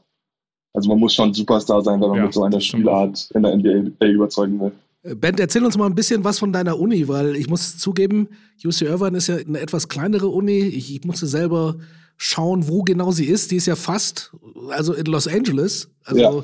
Also 0.74 0.90
man 0.90 1.00
muss 1.00 1.14
schon 1.14 1.34
Superstar 1.34 1.82
sein, 1.82 2.02
wenn 2.02 2.10
man 2.10 2.18
Ja, 2.18 2.26
mit 2.26 2.34
so 2.34 2.44
einer. 2.44 2.60
Spielart 2.62 3.30
in 3.34 3.44
der 3.44 3.56
NBA 3.56 4.06
überzeugen 4.06 4.60
will. 4.60 4.72
Äh, 5.03 5.15
Ben, 5.15 5.38
erzähl 5.38 5.65
uns 5.65 5.77
mal 5.77 5.86
ein 5.86 5.96
bisschen 5.96 6.24
was 6.24 6.39
von 6.39 6.51
deiner 6.53 6.79
Uni, 6.79 7.08
weil 7.08 7.36
ich 7.36 7.50
muss 7.50 7.77
zugeben, 7.77 8.29
UC 8.63 8.82
Irvine 8.84 9.18
ist 9.18 9.27
ja 9.27 9.38
eine 9.38 9.60
etwas 9.60 9.88
kleinere 9.88 10.27
Uni. 10.27 10.60
Ich, 10.60 10.94
ich 10.94 11.03
musste 11.06 11.27
selber 11.27 11.75
schauen, 12.22 12.68
wo 12.68 12.84
genau 12.84 13.12
sie 13.12 13.25
ist. 13.27 13.50
Die 13.50 13.56
ist 13.56 13.65
ja 13.65 13.77
fast, 13.77 14.34
also 14.72 14.94
in 14.94 15.06
Los 15.06 15.25
Angeles. 15.25 15.89
Also, 16.03 16.20
Ja. 16.22 16.44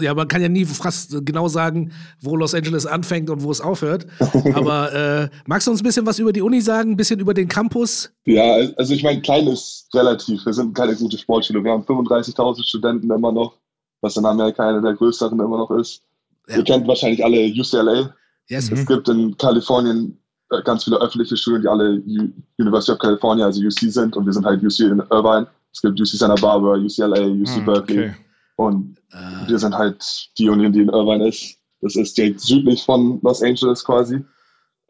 ja, 0.00 0.14
man 0.14 0.28
kann 0.28 0.40
ja 0.40 0.48
nie 0.48 0.64
fast 0.64 1.16
genau 1.26 1.48
sagen, 1.48 1.90
wo 2.20 2.36
Los 2.36 2.54
Angeles 2.54 2.86
anfängt 2.86 3.28
und 3.28 3.42
wo 3.42 3.50
es 3.50 3.60
aufhört. 3.60 4.06
Aber 4.54 4.92
äh, 4.92 5.28
magst 5.46 5.66
du 5.66 5.72
uns 5.72 5.80
ein 5.80 5.84
bisschen 5.84 6.06
was 6.06 6.20
über 6.20 6.32
die 6.32 6.42
Uni 6.42 6.60
sagen, 6.60 6.92
ein 6.92 6.96
bisschen 6.96 7.18
über 7.18 7.34
den 7.34 7.48
Campus? 7.48 8.12
Ja, 8.24 8.54
also 8.76 8.94
ich 8.94 9.02
meine, 9.02 9.20
klein 9.20 9.48
ist 9.48 9.88
relativ. 9.94 10.46
Wir 10.46 10.52
sind 10.52 10.74
keine 10.76 10.94
gute 10.94 11.18
Sportschule. 11.18 11.64
Wir 11.64 11.72
haben 11.72 11.82
35.000 11.82 12.62
Studenten 12.68 13.10
immer 13.10 13.32
noch, 13.32 13.58
was 14.02 14.16
in 14.16 14.24
Amerika 14.24 14.68
eine 14.68 14.80
der 14.80 14.94
größeren 14.94 15.40
immer 15.40 15.58
noch 15.58 15.72
ist. 15.72 16.02
Ja. 16.50 16.56
Ihr 16.58 16.64
kennt 16.64 16.86
wahrscheinlich 16.86 17.24
alle 17.24 17.46
UCLA. 17.46 18.14
Yes. 18.48 18.70
Es 18.70 18.84
gibt 18.86 19.08
in 19.08 19.36
Kalifornien 19.36 20.18
äh, 20.50 20.60
ganz 20.62 20.84
viele 20.84 21.00
öffentliche 21.00 21.36
Schulen, 21.36 21.62
die 21.62 21.68
alle 21.68 22.00
U 22.06 22.28
University 22.58 22.92
of 22.92 22.98
California, 22.98 23.46
also 23.46 23.60
UC 23.62 23.78
sind. 23.92 24.16
Und 24.16 24.26
wir 24.26 24.32
sind 24.32 24.44
halt 24.44 24.62
UC 24.62 24.80
in 24.80 24.98
Irvine. 25.10 25.46
Es 25.72 25.80
gibt 25.80 26.00
UC 26.00 26.06
Santa 26.08 26.34
Barbara, 26.40 26.76
UCLA, 26.76 27.26
UC 27.26 27.48
Ah, 27.48 27.60
Berkeley. 27.60 27.98
okay. 28.08 28.14
Und 28.56 28.98
Äh, 29.12 29.48
wir 29.48 29.58
sind 29.58 29.74
halt 29.76 30.04
die 30.38 30.48
Uni, 30.48 30.70
die 30.70 30.80
in 30.82 30.88
Irvine 30.88 31.28
ist. 31.28 31.56
Das 31.80 31.96
ist 31.96 32.16
direkt 32.18 32.40
südlich 32.40 32.82
von 32.82 33.18
Los 33.22 33.42
Angeles 33.42 33.82
quasi. 33.84 34.22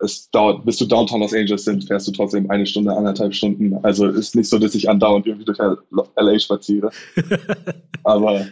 Es 0.02 0.30
dauert, 0.30 0.64
bis 0.64 0.78
du 0.78 0.86
Downtown 0.86 1.20
Los 1.20 1.34
Angeles 1.34 1.64
sind, 1.64 1.84
fährst 1.84 2.08
du 2.08 2.12
trotzdem 2.12 2.50
eine 2.50 2.66
Stunde, 2.66 2.96
anderthalb 2.96 3.34
Stunden. 3.34 3.74
Also 3.84 4.06
ist 4.08 4.34
nicht 4.34 4.48
so, 4.48 4.58
dass 4.58 4.74
ich 4.74 4.88
andauernd 4.88 5.26
irgendwie 5.26 5.44
durch 5.44 5.58
LA 5.58 6.38
spaziere. 6.38 6.90
Aber 8.04 8.46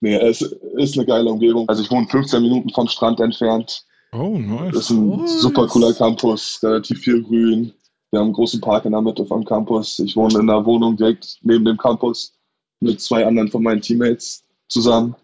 nee, 0.00 0.14
es 0.16 0.42
ist 0.42 0.96
eine 0.96 1.06
geile 1.06 1.30
Umgebung. 1.30 1.68
Also 1.68 1.82
ich 1.82 1.90
wohne 1.90 2.06
15 2.08 2.42
Minuten 2.42 2.70
vom 2.70 2.88
Strand 2.88 3.20
entfernt. 3.20 3.84
Oh, 4.12 4.36
Das 4.38 4.46
nice. 4.46 4.76
ist 4.76 4.90
ein 4.90 5.08
Nice. 5.08 5.40
super 5.40 5.66
cooler 5.68 5.92
Campus, 5.94 6.58
relativ 6.62 6.98
viel 7.00 7.22
Grün. 7.22 7.72
Wir 8.10 8.18
haben 8.18 8.26
einen 8.26 8.32
großen 8.34 8.60
Park 8.60 8.84
in 8.86 8.92
der 8.92 9.00
Mitte 9.02 9.24
vom 9.24 9.44
Campus. 9.44 9.98
Ich 10.00 10.16
wohne 10.16 10.34
in 10.40 10.50
einer 10.50 10.64
Wohnung 10.66 10.96
direkt 10.96 11.38
neben 11.42 11.64
dem 11.64 11.76
Campus 11.76 12.32
mit 12.80 13.00
zwei 13.00 13.24
anderen 13.24 13.50
von 13.50 13.62
meinen 13.62 13.80
Teammates 13.80 14.44
zusammen. 14.68 15.14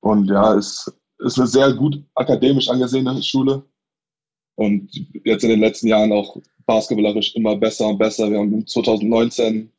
Und 0.00 0.28
ja, 0.28 0.54
es 0.54 0.92
ist 1.20 1.38
eine 1.38 1.46
sehr 1.48 1.72
gut 1.72 2.02
akademisch 2.14 2.68
angesehene 2.68 3.22
Schule. 3.22 3.62
Und 4.56 4.90
jetzt 5.24 5.42
in 5.44 5.50
den 5.50 5.60
letzten 5.60 5.88
Jahren 5.88 6.12
auch 6.12 6.36
basketballerisch 6.66 7.34
immer 7.34 7.56
besser 7.56 7.86
und 7.88 7.98
besser. 7.98 8.30
Wir 8.30 8.38
haben 8.40 8.66
2019 8.66 9.70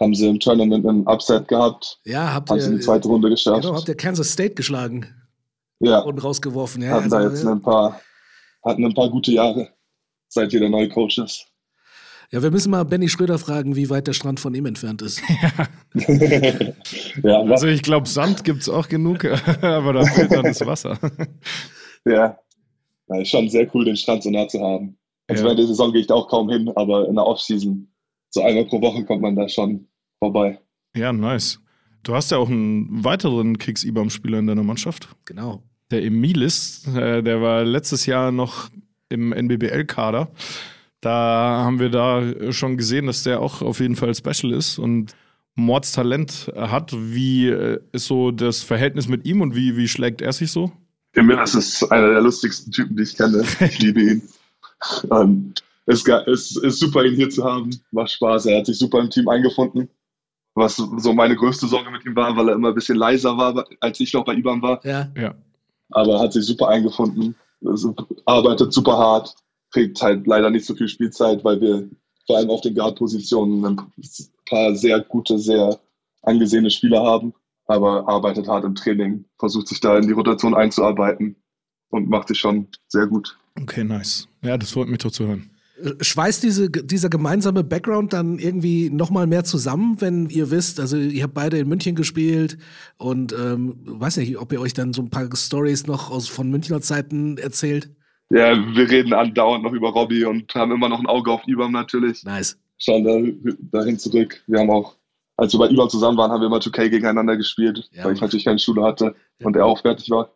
haben 0.00 0.14
sie 0.14 0.28
im 0.28 0.40
Tournament 0.40 0.86
einen 0.86 1.06
Upset 1.06 1.48
gehabt, 1.48 2.00
ja, 2.04 2.32
habt 2.34 2.50
haben 2.50 2.60
sie 2.60 2.66
in 2.66 2.72
ihr, 2.72 2.78
die 2.78 2.84
zweite 2.84 3.08
Runde 3.08 3.30
geschafft. 3.30 3.62
genau, 3.62 3.76
habt 3.76 3.88
ihr 3.88 3.96
Kansas 3.96 4.32
State 4.32 4.54
geschlagen 4.54 5.06
ja, 5.80 6.00
und 6.00 6.22
rausgeworfen. 6.22 6.82
Ja, 6.82 6.90
hatten 6.90 7.10
da 7.10 7.18
also, 7.18 7.30
jetzt 7.30 7.44
ja. 7.44 7.52
ein 7.52 7.62
paar, 7.62 8.00
hatten 8.64 8.84
ein 8.84 8.94
paar 8.94 9.08
gute 9.10 9.32
Jahre, 9.32 9.68
seit 10.28 10.50
hier 10.50 10.60
der 10.60 10.70
neue 10.70 10.88
Coach 10.88 11.18
ist. 11.18 11.46
ja, 12.30 12.42
wir 12.42 12.50
müssen 12.50 12.70
mal 12.70 12.84
Benny 12.84 13.08
Schröder 13.08 13.38
fragen, 13.38 13.76
wie 13.76 13.88
weit 13.90 14.06
der 14.06 14.12
Strand 14.14 14.40
von 14.40 14.54
ihm 14.54 14.66
entfernt 14.66 15.02
ist. 15.02 15.20
ja, 17.22 17.40
Also 17.42 17.66
ich 17.66 17.82
glaube, 17.82 18.08
Sand 18.08 18.44
gibt 18.44 18.62
es 18.62 18.68
auch 18.68 18.88
genug, 18.88 19.24
aber 19.62 19.92
da 19.92 20.04
fehlt 20.04 20.32
dann 20.32 20.44
das 20.44 20.64
Wasser. 20.66 20.98
ja, 22.04 22.38
ja, 23.08 23.20
ist 23.20 23.28
schon 23.30 23.48
sehr 23.48 23.68
cool, 23.74 23.84
den 23.84 23.96
Strand 23.96 24.22
so 24.22 24.30
nah 24.30 24.48
zu 24.48 24.60
haben. 24.60 24.96
Also 25.28 25.42
Ja. 25.42 25.46
während 25.46 25.58
der 25.60 25.66
Saison 25.68 25.92
gehe 25.92 26.00
ich 26.02 26.06
da 26.06 26.14
auch 26.14 26.28
kaum 26.28 26.50
hin, 26.50 26.70
aber 26.76 27.08
in 27.08 27.14
der 27.14 27.26
Offseason, 27.26 27.88
so 28.34 28.42
einmal 28.42 28.64
pro 28.64 28.80
Woche 28.82 29.04
kommt 29.04 29.22
man 29.22 29.36
da 29.36 29.48
schon 29.48 29.86
vorbei. 30.18 30.60
Ja, 30.94 31.12
nice. 31.12 31.60
Du 32.02 32.14
hast 32.14 32.32
ja 32.32 32.36
auch 32.36 32.48
einen 32.48 33.04
weiteren 33.04 33.56
Kicks-IBAM-Spieler 33.56 34.40
in 34.40 34.48
deiner 34.48 34.64
Mannschaft. 34.64 35.08
Genau. 35.24 35.62
Der 35.90 36.04
Emilis, 36.04 36.86
äh, 36.88 37.22
der 37.22 37.40
war 37.40 37.64
letztes 37.64 38.06
Jahr 38.06 38.32
noch 38.32 38.68
im 39.08 39.32
NBBL-Kader. 39.32 40.28
Da 41.00 41.62
haben 41.64 41.78
wir 41.78 41.90
da 41.90 42.52
schon 42.52 42.76
gesehen, 42.76 43.06
dass 43.06 43.22
der 43.22 43.40
auch 43.40 43.62
auf 43.62 43.80
jeden 43.80 43.94
Fall 43.94 44.14
special 44.14 44.52
ist 44.52 44.78
und 44.78 45.14
Mordstalent 45.54 46.52
hat. 46.56 46.92
Wie 46.92 47.48
äh, 47.48 47.78
ist 47.92 48.06
so 48.06 48.32
das 48.32 48.62
Verhältnis 48.62 49.06
mit 49.06 49.24
ihm 49.24 49.40
und 49.40 49.54
wie, 49.54 49.76
wie 49.76 49.86
schlägt 49.86 50.20
er 50.22 50.32
sich 50.32 50.50
so? 50.50 50.72
Emil, 51.12 51.36
das 51.36 51.54
ist 51.54 51.84
einer 51.92 52.10
der 52.10 52.20
lustigsten 52.20 52.72
Typen, 52.72 52.96
die 52.96 53.04
ich 53.04 53.16
kenne. 53.16 53.44
Ich 53.60 53.78
liebe 53.78 54.00
ihn. 54.00 54.22
Und 55.08 55.54
es 55.58 55.62
ist, 55.86 56.08
ist, 56.08 56.56
ist 56.58 56.78
super, 56.78 57.04
ihn 57.04 57.14
hier 57.14 57.30
zu 57.30 57.44
haben. 57.44 57.70
Macht 57.90 58.10
Spaß. 58.12 58.46
Er 58.46 58.58
hat 58.58 58.66
sich 58.66 58.78
super 58.78 59.00
im 59.00 59.10
Team 59.10 59.28
eingefunden. 59.28 59.88
Was 60.54 60.76
so 60.76 61.12
meine 61.12 61.34
größte 61.36 61.66
Sorge 61.66 61.90
mit 61.90 62.04
ihm 62.04 62.14
war, 62.14 62.36
weil 62.36 62.48
er 62.48 62.54
immer 62.54 62.68
ein 62.68 62.74
bisschen 62.74 62.96
leiser 62.96 63.36
war, 63.36 63.64
als 63.80 63.98
ich 63.98 64.12
noch 64.12 64.24
bei 64.24 64.34
IBAN 64.34 64.62
war. 64.62 64.84
Ja. 64.86 65.10
Ja. 65.16 65.34
aber 65.90 66.20
hat 66.20 66.32
sich 66.32 66.44
super 66.46 66.68
eingefunden, 66.68 67.34
also 67.64 67.94
arbeitet 68.26 68.72
super 68.72 68.96
hart, 68.96 69.34
kriegt 69.72 70.00
halt 70.00 70.26
leider 70.26 70.50
nicht 70.50 70.64
so 70.66 70.74
viel 70.74 70.88
Spielzeit, 70.88 71.44
weil 71.44 71.60
wir 71.60 71.88
vor 72.26 72.38
allem 72.38 72.50
auf 72.50 72.60
den 72.60 72.74
Guard-Positionen 72.74 73.64
ein 73.64 73.80
paar 74.48 74.74
sehr 74.74 75.00
gute, 75.00 75.38
sehr 75.38 75.78
angesehene 76.22 76.70
Spieler 76.70 77.02
haben, 77.02 77.34
aber 77.66 78.08
arbeitet 78.08 78.48
hart 78.48 78.64
im 78.64 78.74
Training, 78.74 79.24
versucht 79.38 79.68
sich 79.68 79.80
da 79.80 79.98
in 79.98 80.06
die 80.06 80.12
Rotation 80.12 80.54
einzuarbeiten 80.54 81.36
und 81.90 82.08
macht 82.08 82.28
sich 82.28 82.38
schon 82.38 82.68
sehr 82.88 83.06
gut. 83.06 83.36
Okay, 83.60 83.84
nice. 83.84 84.28
Ja, 84.42 84.56
das 84.56 84.70
freut 84.70 84.88
mich 84.88 84.98
doch 84.98 85.10
zu 85.10 85.26
hören. 85.26 85.50
Schweißt 86.00 86.42
diese, 86.44 86.70
dieser 86.70 87.08
gemeinsame 87.08 87.64
Background 87.64 88.12
dann 88.12 88.38
irgendwie 88.38 88.90
nochmal 88.90 89.26
mehr 89.26 89.42
zusammen, 89.42 90.00
wenn 90.00 90.28
ihr 90.30 90.50
wisst, 90.52 90.78
also 90.78 90.96
ihr 90.96 91.24
habt 91.24 91.34
beide 91.34 91.58
in 91.58 91.68
München 91.68 91.96
gespielt 91.96 92.58
und 92.96 93.32
ähm, 93.32 93.76
weiß 93.84 94.18
nicht, 94.18 94.38
ob 94.38 94.52
ihr 94.52 94.60
euch 94.60 94.72
dann 94.72 94.92
so 94.92 95.02
ein 95.02 95.10
paar 95.10 95.28
Stories 95.34 95.86
noch 95.88 96.12
aus 96.12 96.28
von 96.28 96.48
Münchner 96.48 96.80
Zeiten 96.80 97.38
erzählt? 97.38 97.90
Ja, 98.30 98.56
wir 98.56 98.88
reden 98.88 99.12
andauernd 99.12 99.64
noch 99.64 99.72
über 99.72 99.90
Robbie 99.90 100.24
und 100.24 100.54
haben 100.54 100.70
immer 100.70 100.88
noch 100.88 101.00
ein 101.00 101.06
Auge 101.06 101.30
auf 101.32 101.42
Ibam 101.46 101.72
natürlich. 101.72 102.22
Nice. 102.22 102.56
Schauen 102.78 103.04
da, 103.04 103.50
dahin 103.78 103.98
zurück. 103.98 104.42
Wir 104.46 104.60
haben 104.60 104.70
auch, 104.70 104.96
als 105.36 105.52
wir 105.54 105.58
bei 105.58 105.68
Ibam 105.70 105.88
zusammen 105.88 106.16
waren, 106.18 106.30
haben 106.30 106.40
wir 106.40 106.46
immer 106.46 106.58
2K 106.60 106.88
gegeneinander 106.88 107.36
gespielt, 107.36 107.88
Ja. 107.92 108.04
weil 108.04 108.14
ich 108.14 108.20
natürlich 108.20 108.44
keine 108.44 108.58
Schule 108.60 108.82
hatte 108.84 109.14
und 109.42 109.56
er 109.56 109.66
auch 109.66 109.80
fertig 109.82 110.08
war. 110.10 110.30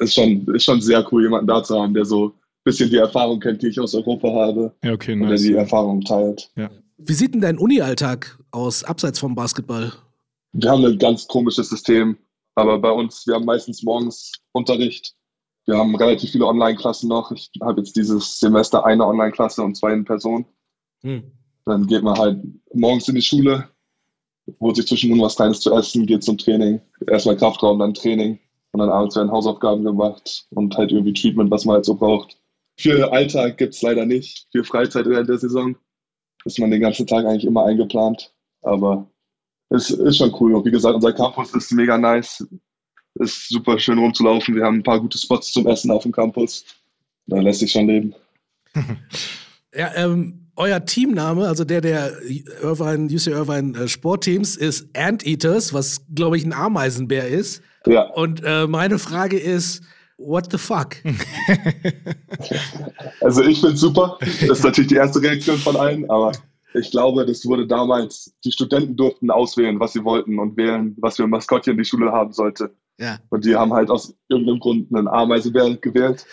Ist 0.00 0.14
schon, 0.14 0.46
ist 0.54 0.64
schon 0.64 0.80
sehr 0.80 1.06
cool, 1.12 1.22
jemanden 1.24 1.46
da 1.46 1.62
zu 1.62 1.78
haben, 1.78 1.92
der 1.92 2.06
so 2.06 2.34
bisschen 2.64 2.90
die 2.90 2.96
Erfahrung 2.96 3.40
kennt, 3.40 3.62
die 3.62 3.68
ich 3.68 3.80
aus 3.80 3.94
Europa 3.94 4.28
habe 4.32 4.74
Ja, 4.82 4.92
okay, 4.92 5.12
und 5.14 5.20
nice. 5.20 5.42
die 5.42 5.54
Erfahrung 5.54 6.00
teilt. 6.02 6.50
Wie 6.98 7.14
sieht 7.14 7.34
denn 7.34 7.40
dein 7.40 7.58
Uni-Alltag 7.58 8.38
aus, 8.52 8.84
abseits 8.84 9.18
vom 9.18 9.34
Basketball? 9.34 9.92
Wir 10.52 10.70
haben 10.70 10.84
ein 10.84 10.98
ganz 10.98 11.26
komisches 11.26 11.70
System, 11.70 12.16
aber 12.54 12.78
bei 12.78 12.90
uns, 12.90 13.26
wir 13.26 13.34
haben 13.34 13.44
meistens 13.44 13.82
morgens 13.82 14.32
Unterricht. 14.52 15.14
Wir 15.64 15.76
haben 15.76 15.94
relativ 15.96 16.30
viele 16.30 16.46
Online-Klassen 16.46 17.08
noch. 17.08 17.32
Ich 17.32 17.50
habe 17.60 17.80
jetzt 17.80 17.96
dieses 17.96 18.38
Semester 18.38 18.84
eine 18.84 19.06
Online-Klasse 19.06 19.62
und 19.62 19.76
zwei 19.76 19.92
in 19.92 20.04
Person. 20.04 20.44
Hm. 21.02 21.22
Dann 21.64 21.86
geht 21.86 22.02
man 22.02 22.18
halt 22.18 22.40
morgens 22.74 23.08
in 23.08 23.14
die 23.14 23.22
Schule, 23.22 23.68
holt 24.60 24.76
sich 24.76 24.86
zwischendurch 24.86 25.22
was 25.22 25.36
Kleines 25.36 25.60
zu 25.60 25.72
essen, 25.72 26.06
geht 26.06 26.24
zum 26.24 26.36
Training. 26.36 26.80
Erstmal 27.06 27.36
Kraftraum, 27.36 27.78
dann 27.78 27.94
Training. 27.94 28.38
Und 28.72 28.80
dann 28.80 28.90
abends 28.90 29.16
werden 29.16 29.30
Hausaufgaben 29.30 29.84
gemacht 29.84 30.46
und 30.50 30.76
halt 30.76 30.90
irgendwie 30.92 31.12
Treatment, 31.12 31.50
was 31.50 31.64
man 31.64 31.74
halt 31.74 31.84
so 31.84 31.94
braucht. 31.94 32.36
Viel 32.78 33.02
Alltag 33.04 33.58
gibt 33.58 33.74
es 33.74 33.82
leider 33.82 34.06
nicht. 34.06 34.46
Viel 34.52 34.64
Freizeit 34.64 35.06
während 35.06 35.28
der 35.28 35.38
Saison. 35.38 35.76
Ist 36.44 36.58
man 36.58 36.70
den 36.70 36.80
ganzen 36.80 37.06
Tag 37.06 37.24
eigentlich 37.24 37.44
immer 37.44 37.64
eingeplant. 37.64 38.32
Aber 38.62 39.08
es 39.70 39.90
ist 39.90 40.16
schon 40.16 40.34
cool. 40.40 40.54
Und 40.54 40.64
wie 40.64 40.70
gesagt, 40.70 40.94
unser 40.94 41.12
Campus 41.12 41.54
ist 41.54 41.72
mega 41.72 41.96
nice. 41.98 42.46
Ist 43.14 43.48
super 43.48 43.78
schön 43.78 43.98
rumzulaufen. 43.98 44.54
Wir 44.54 44.64
haben 44.64 44.78
ein 44.78 44.82
paar 44.82 45.00
gute 45.00 45.18
Spots 45.18 45.52
zum 45.52 45.66
Essen 45.66 45.90
auf 45.90 46.02
dem 46.02 46.12
Campus. 46.12 46.64
Da 47.26 47.40
lässt 47.40 47.60
sich 47.60 47.72
schon 47.72 47.86
leben. 47.86 48.14
Ja, 49.74 49.90
ähm, 49.94 50.50
euer 50.54 50.84
Teamname, 50.84 51.48
also 51.48 51.64
der 51.64 51.80
der 51.80 52.12
Irvine, 52.62 53.06
UC 53.06 53.28
Irvine 53.28 53.78
äh, 53.78 53.88
Sportteams, 53.88 54.56
ist 54.56 54.86
Anteaters, 54.94 55.72
was 55.72 56.02
glaube 56.14 56.36
ich 56.36 56.44
ein 56.44 56.52
Ameisenbär 56.52 57.28
ist. 57.28 57.62
Ja, 57.86 58.02
Und 58.02 58.42
äh, 58.44 58.66
meine 58.66 58.98
Frage 58.98 59.38
ist, 59.38 59.82
what 60.18 60.50
the 60.50 60.58
fuck? 60.58 60.96
Also 63.20 63.42
ich 63.42 63.60
finde 63.60 63.76
super. 63.76 64.18
Das 64.20 64.42
ist 64.42 64.64
natürlich 64.64 64.88
die 64.88 64.96
erste 64.96 65.20
Reaktion 65.22 65.56
von 65.58 65.76
allen, 65.76 66.08
aber 66.10 66.32
ich 66.74 66.90
glaube, 66.90 67.24
das 67.26 67.44
wurde 67.46 67.66
damals, 67.66 68.32
die 68.44 68.50
Studenten 68.52 68.96
durften 68.96 69.30
auswählen, 69.30 69.78
was 69.78 69.92
sie 69.92 70.02
wollten 70.04 70.38
und 70.38 70.56
wählen, 70.56 70.96
was 70.98 71.16
für 71.16 71.24
ein 71.24 71.30
Maskottchen 71.30 71.76
die 71.76 71.84
Schule 71.84 72.10
haben 72.10 72.32
sollte. 72.32 72.74
Ja. 72.98 73.18
Und 73.30 73.44
die 73.44 73.54
haben 73.54 73.72
halt 73.72 73.90
aus 73.90 74.14
irgendeinem 74.28 74.58
Grund 74.60 74.94
einen 74.94 75.08
Ameisenbär 75.08 75.76
gewählt, 75.76 76.24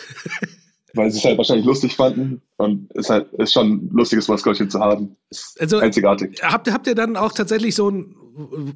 weil 0.94 1.12
sie 1.12 1.20
es 1.20 1.26
halt 1.26 1.38
wahrscheinlich 1.38 1.66
lustig 1.66 1.96
fanden. 1.96 2.42
Und 2.58 2.90
es 2.96 3.06
ist 3.06 3.10
halt 3.10 3.32
ist 3.34 3.54
schon 3.54 3.72
ein 3.74 3.90
lustiges 3.94 4.28
Maskottchen 4.28 4.70
zu 4.70 4.80
haben. 4.80 5.16
Ist 5.30 5.60
Also- 5.60 5.78
einzigartig. 5.80 6.40
Habt, 6.42 6.68
ihr- 6.68 6.74
habt 6.74 6.88
ihr 6.88 6.96
dann 6.96 7.18
auch 7.18 7.34
tatsächlich 7.34 7.76
so 7.76 7.88
einen 7.90 8.16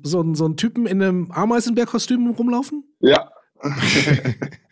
so 0.04 0.20
einen- 0.20 0.36
so 0.36 0.44
einen 0.46 0.58
Typen 0.58 0.86
in 0.86 1.02
einem 1.02 1.32
Ameisenbär-Kostüm 1.32 2.30
rumlaufen? 2.32 2.84
Ja. 3.00 3.32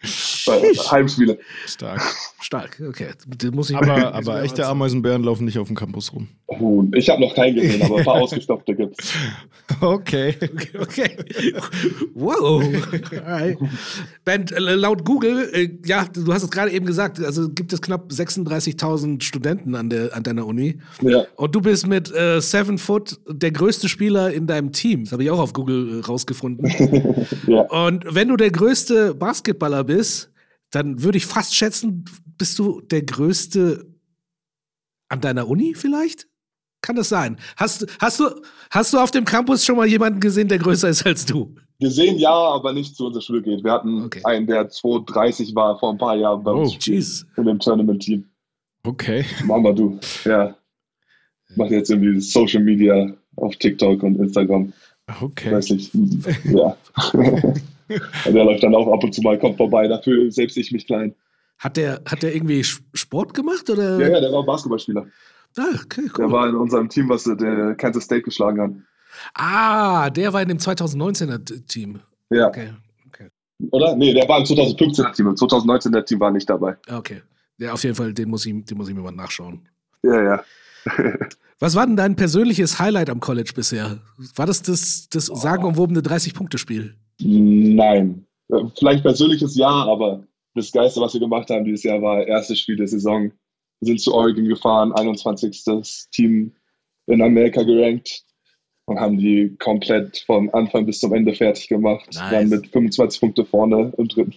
Heimspiele. 0.03 1.39
Stark. 1.65 2.01
Stark, 2.43 2.81
okay. 2.87 3.09
Den 3.25 3.53
muss 3.53 3.69
ich 3.69 3.75
Aber, 3.75 4.13
aber 4.13 4.43
echte 4.43 4.65
Ameisenbären 4.65 5.23
laufen 5.23 5.45
nicht 5.45 5.59
auf 5.59 5.67
dem 5.67 5.75
Campus 5.75 6.11
rum. 6.11 6.27
Oh, 6.47 6.83
ich 6.93 7.09
habe 7.09 7.21
noch 7.21 7.35
keinen 7.35 7.55
gesehen, 7.55 7.81
aber 7.83 7.99
ein 7.99 8.03
paar 8.03 8.15
ausgestopfte 8.21 8.75
gibt's. 8.75 9.13
Okay. 9.79 10.35
Okay. 10.79 11.17
Wow. 12.13 12.63
Ben, 14.25 14.47
äh, 14.47 14.59
laut 14.75 15.05
Google, 15.05 15.49
äh, 15.53 15.69
ja, 15.85 16.05
du 16.05 16.33
hast 16.33 16.43
es 16.43 16.51
gerade 16.51 16.71
eben 16.71 16.85
gesagt, 16.85 17.23
also 17.23 17.49
gibt 17.49 17.73
es 17.73 17.81
knapp 17.81 18.11
36.000 18.11 19.23
Studenten 19.23 19.75
an, 19.75 19.89
der, 19.89 20.15
an 20.15 20.23
deiner 20.23 20.45
Uni. 20.45 20.79
Ja. 21.01 21.25
Und 21.35 21.55
du 21.55 21.61
bist 21.61 21.87
mit 21.87 22.13
äh, 22.13 22.41
Seven 22.41 22.77
Foot 22.77 23.19
der 23.29 23.51
größte 23.51 23.87
Spieler 23.87 24.33
in 24.33 24.47
deinem 24.47 24.71
Team. 24.71 25.03
Das 25.03 25.13
habe 25.13 25.23
ich 25.23 25.29
auch 25.29 25.39
auf 25.39 25.53
Google 25.53 25.99
äh, 25.99 26.05
rausgefunden. 26.05 26.71
Ja. 27.47 27.61
Und 27.61 28.05
wenn 28.07 28.27
du 28.27 28.37
der 28.37 28.51
größte 28.51 29.13
Basketballer 29.13 29.83
bist, 29.83 30.31
dann 30.71 31.03
würde 31.03 31.17
ich 31.17 31.25
fast 31.25 31.55
schätzen, 31.55 32.05
bist 32.41 32.57
du 32.57 32.81
der 32.81 33.03
größte 33.03 33.85
an 35.09 35.21
deiner 35.21 35.47
Uni 35.47 35.75
vielleicht? 35.75 36.27
Kann 36.81 36.95
das 36.95 37.09
sein? 37.09 37.37
Hast, 37.55 37.85
hast, 38.01 38.19
du, 38.19 38.41
hast 38.71 38.91
du 38.91 38.97
auf 38.97 39.11
dem 39.11 39.25
Campus 39.25 39.63
schon 39.63 39.75
mal 39.77 39.85
jemanden 39.85 40.19
gesehen, 40.19 40.47
der 40.47 40.57
größer 40.57 40.89
ist 40.89 41.05
als 41.05 41.23
du? 41.23 41.53
Gesehen 41.79 42.17
ja, 42.17 42.31
aber 42.33 42.73
nicht 42.73 42.95
zu 42.95 43.05
unserer 43.05 43.21
Schule 43.21 43.43
geht. 43.43 43.63
Wir 43.63 43.71
hatten 43.71 44.05
Okay. 44.05 44.21
einen, 44.23 44.47
der 44.47 44.69
230 44.69 45.53
war 45.53 45.77
vor 45.77 45.91
ein 45.91 45.99
paar 45.99 46.15
Jahren 46.15 46.43
bei 46.43 46.51
Oh, 46.51 46.61
uns 46.63 46.83
jeez. 46.83 47.27
in 47.37 47.45
dem 47.45 47.59
Tournament-Team. 47.59 48.25
Okay. 48.87 49.23
Mamadou, 49.45 49.99
ja. 50.25 50.55
Macht 51.55 51.69
jetzt 51.69 51.91
irgendwie 51.91 52.19
Social 52.21 52.63
Media 52.63 53.13
auf 53.35 53.55
TikTok 53.57 54.01
und 54.01 54.15
Instagram. 54.15 54.73
Okay. 55.21 55.51
Weiß 55.51 55.69
nicht. 55.69 55.91
Ja. 56.45 56.75
Und 58.25 58.33
der 58.33 58.45
läuft 58.45 58.63
dann 58.63 58.73
auch 58.73 58.87
ab 58.91 59.03
und 59.03 59.13
zu 59.13 59.21
mal, 59.21 59.37
kommt 59.37 59.57
vorbei. 59.57 59.87
Dafür 59.87 60.31
selbst 60.31 60.55
ich 60.57 60.71
mich 60.71 60.87
klein. 60.87 61.13
Hat 61.61 61.77
der, 61.77 62.01
hat 62.05 62.21
der 62.23 62.35
irgendwie 62.35 62.63
Sport 62.63 63.33
gemacht? 63.33 63.69
Oder? 63.69 63.99
Ja, 63.99 64.09
ja, 64.09 64.19
der 64.19 64.31
war 64.33 64.43
Basketballspieler. 64.45 65.07
Ah, 65.57 65.63
okay, 65.83 66.09
Der 66.17 66.25
cool. 66.25 66.31
war 66.31 66.49
in 66.49 66.55
unserem 66.55 66.89
Team, 66.89 67.07
was 67.09 67.23
der 67.23 67.75
Kansas 67.75 68.03
State 68.05 68.23
geschlagen 68.23 68.61
hat. 68.61 68.71
ah, 69.35 70.09
der 70.09 70.33
war 70.33 70.41
in 70.41 70.47
dem 70.49 70.57
2019er 70.57 71.43
T- 71.45 71.59
Team. 71.61 71.99
Ja. 72.29 72.47
Okay, 72.47 72.71
okay. 73.07 73.27
Oder? 73.71 73.95
Nee, 73.95 74.13
der 74.13 74.27
war 74.27 74.39
im 74.39 74.45
2015er 74.45 75.13
Team. 75.13 75.27
Im 75.27 75.35
2019er 75.35 76.03
Team 76.05 76.19
war 76.19 76.31
nicht 76.31 76.49
dabei. 76.49 76.77
Okay. 76.89 77.21
Ja, 77.57 77.73
auf 77.73 77.83
jeden 77.83 77.95
Fall, 77.95 78.13
den 78.13 78.29
muss 78.29 78.45
ich, 78.45 78.65
den 78.65 78.77
muss 78.77 78.89
ich 78.89 78.95
mir 78.95 79.01
mal 79.01 79.11
nachschauen. 79.11 79.67
Ja, 80.03 80.21
ja. 80.23 80.43
Was 81.59 81.75
war 81.75 81.85
denn 81.85 81.95
dein 81.95 82.15
persönliches 82.15 82.79
Highlight 82.79 83.11
am 83.11 83.19
College 83.19 83.51
bisher? 83.55 83.99
War 84.35 84.47
das 84.47 84.63
das, 84.63 85.09
das 85.09 85.27
sagenumwobene 85.27 85.99
30-Punkte-Spiel? 85.99 86.95
Nein. 87.19 88.25
Äh, 88.49 88.55
Vielleicht 88.79 89.03
persönliches 89.03 89.55
Jahr, 89.55 89.87
aber 89.87 90.23
das 90.53 90.71
Geiste, 90.71 90.99
was 91.01 91.13
wir 91.13 91.19
gemacht 91.21 91.49
haben 91.49 91.65
dieses 91.65 91.83
Jahr, 91.83 92.01
war 92.01 92.25
erstes 92.25 92.59
Spiel 92.59 92.75
der 92.75 92.87
Saison. 92.87 93.31
Wir 93.79 93.87
sind 93.87 94.01
zu 94.01 94.13
Oregon 94.13 94.45
gefahren, 94.45 94.91
21. 94.93 95.63
Team 96.11 96.51
in 97.07 97.21
Amerika 97.21 97.63
gerankt 97.63 98.23
und 98.85 98.99
haben 98.99 99.17
die 99.17 99.55
komplett 99.59 100.19
von 100.25 100.49
Anfang 100.53 100.85
bis 100.85 100.99
zum 100.99 101.13
Ende 101.13 101.33
fertig 101.33 101.67
gemacht. 101.67 102.05
Nice. 102.13 102.31
Waren 102.31 102.49
mit 102.49 102.67
25 102.67 103.19
Punkte 103.21 103.45
vorne 103.45 103.93
im 103.97 104.07
dritten, 104.07 104.35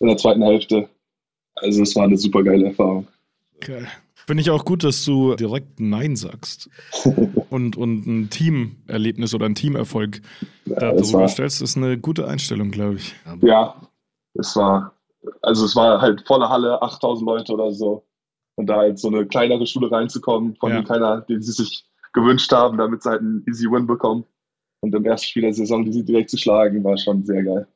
in 0.00 0.06
der 0.08 0.16
zweiten 0.16 0.42
Hälfte. 0.42 0.88
Also 1.56 1.82
es 1.82 1.94
war 1.96 2.04
eine 2.04 2.16
super 2.16 2.42
geile 2.42 2.66
Erfahrung. 2.66 3.06
okay. 3.56 3.84
Finde 4.26 4.42
ich 4.42 4.50
auch 4.50 4.66
gut, 4.66 4.84
dass 4.84 5.06
du 5.06 5.36
direkt 5.36 5.80
Nein 5.80 6.14
sagst 6.14 6.68
und, 7.50 7.78
und 7.78 8.06
ein 8.06 8.28
Teamerlebnis 8.28 9.32
oder 9.32 9.46
ein 9.46 9.54
Teamerfolg 9.54 10.20
es 10.66 10.74
darüber 10.74 11.12
war- 11.20 11.28
stellst. 11.28 11.62
ist 11.62 11.78
eine 11.78 11.96
gute 11.96 12.28
Einstellung, 12.28 12.70
glaube 12.70 12.96
ich. 12.96 13.14
Ja, 13.40 13.74
es 14.34 14.54
war, 14.54 14.94
also 15.42 15.64
es 15.64 15.74
war 15.76 16.00
halt 16.00 16.26
volle 16.26 16.48
Halle, 16.48 16.80
8000 16.82 17.26
Leute 17.26 17.52
oder 17.52 17.72
so. 17.72 18.04
Und 18.56 18.66
da 18.66 18.84
in 18.84 18.96
so 18.96 19.08
eine 19.08 19.26
kleinere 19.26 19.66
Schule 19.66 19.90
reinzukommen, 19.90 20.56
von 20.56 20.70
Ja. 20.70 20.80
dem 20.80 20.84
keiner, 20.86 21.20
den 21.22 21.40
sie 21.42 21.52
sich 21.52 21.84
gewünscht 22.12 22.50
haben, 22.52 22.78
damit 22.78 23.02
sie 23.02 23.10
halt 23.10 23.20
einen 23.20 23.44
easy 23.48 23.70
Win 23.70 23.86
bekommen. 23.86 24.24
Und 24.80 24.94
im 24.94 25.04
ersten 25.04 25.26
Spiel 25.28 25.42
der 25.42 25.52
Saison, 25.52 25.84
die 25.84 25.92
sie 25.92 26.04
direkt 26.04 26.30
zu 26.30 26.36
schlagen, 26.36 26.82
war 26.84 26.96
schon 26.96 27.24
sehr 27.24 27.42
geil. 27.42 27.66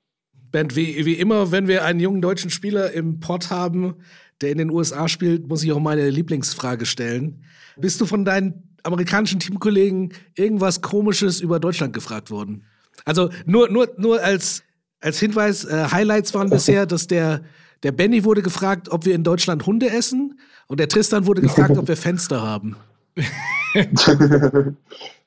Ben, 0.51 0.75
wie, 0.77 1.05
wie 1.07 1.15
immer, 1.15 1.51
wenn 1.51 1.67
wir 1.69 1.85
einen 1.85 2.01
jungen 2.01 2.21
deutschen 2.21 2.51
Spieler 2.51 2.93
im 2.93 3.21
Pod 3.21 3.51
haben, 3.51 3.95
der 4.41 4.51
in 4.51 4.59
den 4.59 4.71
USA 4.71 5.09
spielt, 5.09 5.49
muss 5.49 5.63
ich 5.63 5.73
auch 5.73 5.81
meine 5.81 6.11
Lieblingsfrage 6.11 6.85
stellen. 6.85 7.45
Bist 7.77 8.01
du 8.01 8.07
von 8.07 8.25
deinen 8.25 8.77
amerikanischen 8.83 9.41
Teamkollegen 9.41 10.13
irgendwas 10.37 10.83
Komisches 10.83 11.41
über 11.41 11.59
Deutschland 11.61 11.93
gefragt 11.95 12.31
worden? 12.31 12.65
Also 13.05 13.31
nur, 13.47 13.71
nur, 13.71 13.89
nur 13.97 14.23
als, 14.23 14.63
als 15.03 15.19
Hinweis, 15.19 15.65
äh, 15.65 15.89
Highlights 15.91 16.33
waren 16.35 16.49
bisher, 16.51 16.87
dass 16.93 17.07
der, 17.07 17.43
der 17.83 17.93
Benny 17.93 18.25
wurde 18.25 18.43
gefragt, 18.43 18.89
ob 18.91 19.05
wir 19.05 19.15
in 19.15 19.25
Deutschland 19.25 19.67
Hunde 19.67 19.91
essen 19.91 20.39
und 20.69 20.81
der 20.81 20.89
Tristan 20.89 21.27
wurde 21.27 21.43
gefragt, 21.43 21.77
ob 21.77 21.89
wir 21.89 21.97
Fenster 21.97 22.41
haben. 22.43 22.77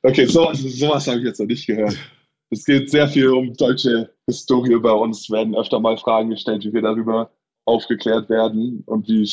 okay, 0.01 0.25
sowas, 0.25 0.59
sowas 0.59 1.07
habe 1.07 1.19
ich 1.19 1.25
jetzt 1.25 1.39
noch 1.39 1.47
nicht 1.47 1.67
gehört. 1.67 1.95
Es 2.49 2.65
geht 2.65 2.89
sehr 2.89 3.07
viel 3.07 3.29
um 3.29 3.53
deutsche 3.53 4.09
Historie 4.27 4.77
bei 4.77 4.91
uns, 4.91 5.29
werden 5.29 5.55
öfter 5.55 5.79
mal 5.79 5.97
Fragen 5.97 6.29
gestellt, 6.29 6.63
wie 6.63 6.73
wir 6.73 6.81
darüber 6.81 7.29
aufgeklärt 7.65 8.29
werden 8.29 8.83
und 8.85 9.07
wie, 9.07 9.29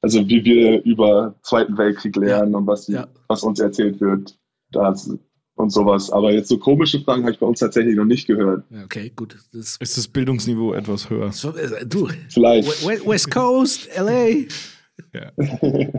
also 0.00 0.28
wie 0.28 0.44
wir 0.44 0.82
über 0.84 1.34
Zweiten 1.42 1.76
Weltkrieg 1.76 2.16
lernen 2.16 2.54
und 2.54 2.66
was, 2.66 2.88
Ja. 2.88 3.06
was 3.28 3.42
uns 3.42 3.60
erzählt 3.60 4.00
wird 4.00 4.36
das, 4.70 5.10
und 5.54 5.70
sowas. 5.70 6.10
Aber 6.10 6.32
jetzt 6.32 6.48
so 6.48 6.58
komische 6.58 7.00
Fragen 7.00 7.22
habe 7.22 7.32
ich 7.32 7.38
bei 7.38 7.46
uns 7.46 7.60
tatsächlich 7.60 7.94
noch 7.96 8.04
nicht 8.04 8.26
gehört. 8.26 8.64
Okay, 8.84 9.12
gut. 9.14 9.36
Das, 9.52 9.76
Ist 9.78 9.96
das 9.96 10.08
Bildungsniveau 10.08 10.72
etwas 10.74 11.08
höher? 11.10 11.26
das, 11.26 11.44
äh, 11.44 11.86
du, 11.86 12.08
Vielleicht. 12.28 12.86
We- 12.86 13.06
West 13.06 13.30
Coast, 13.30 13.88
LA. 13.96 14.28
Ja. 15.12 15.32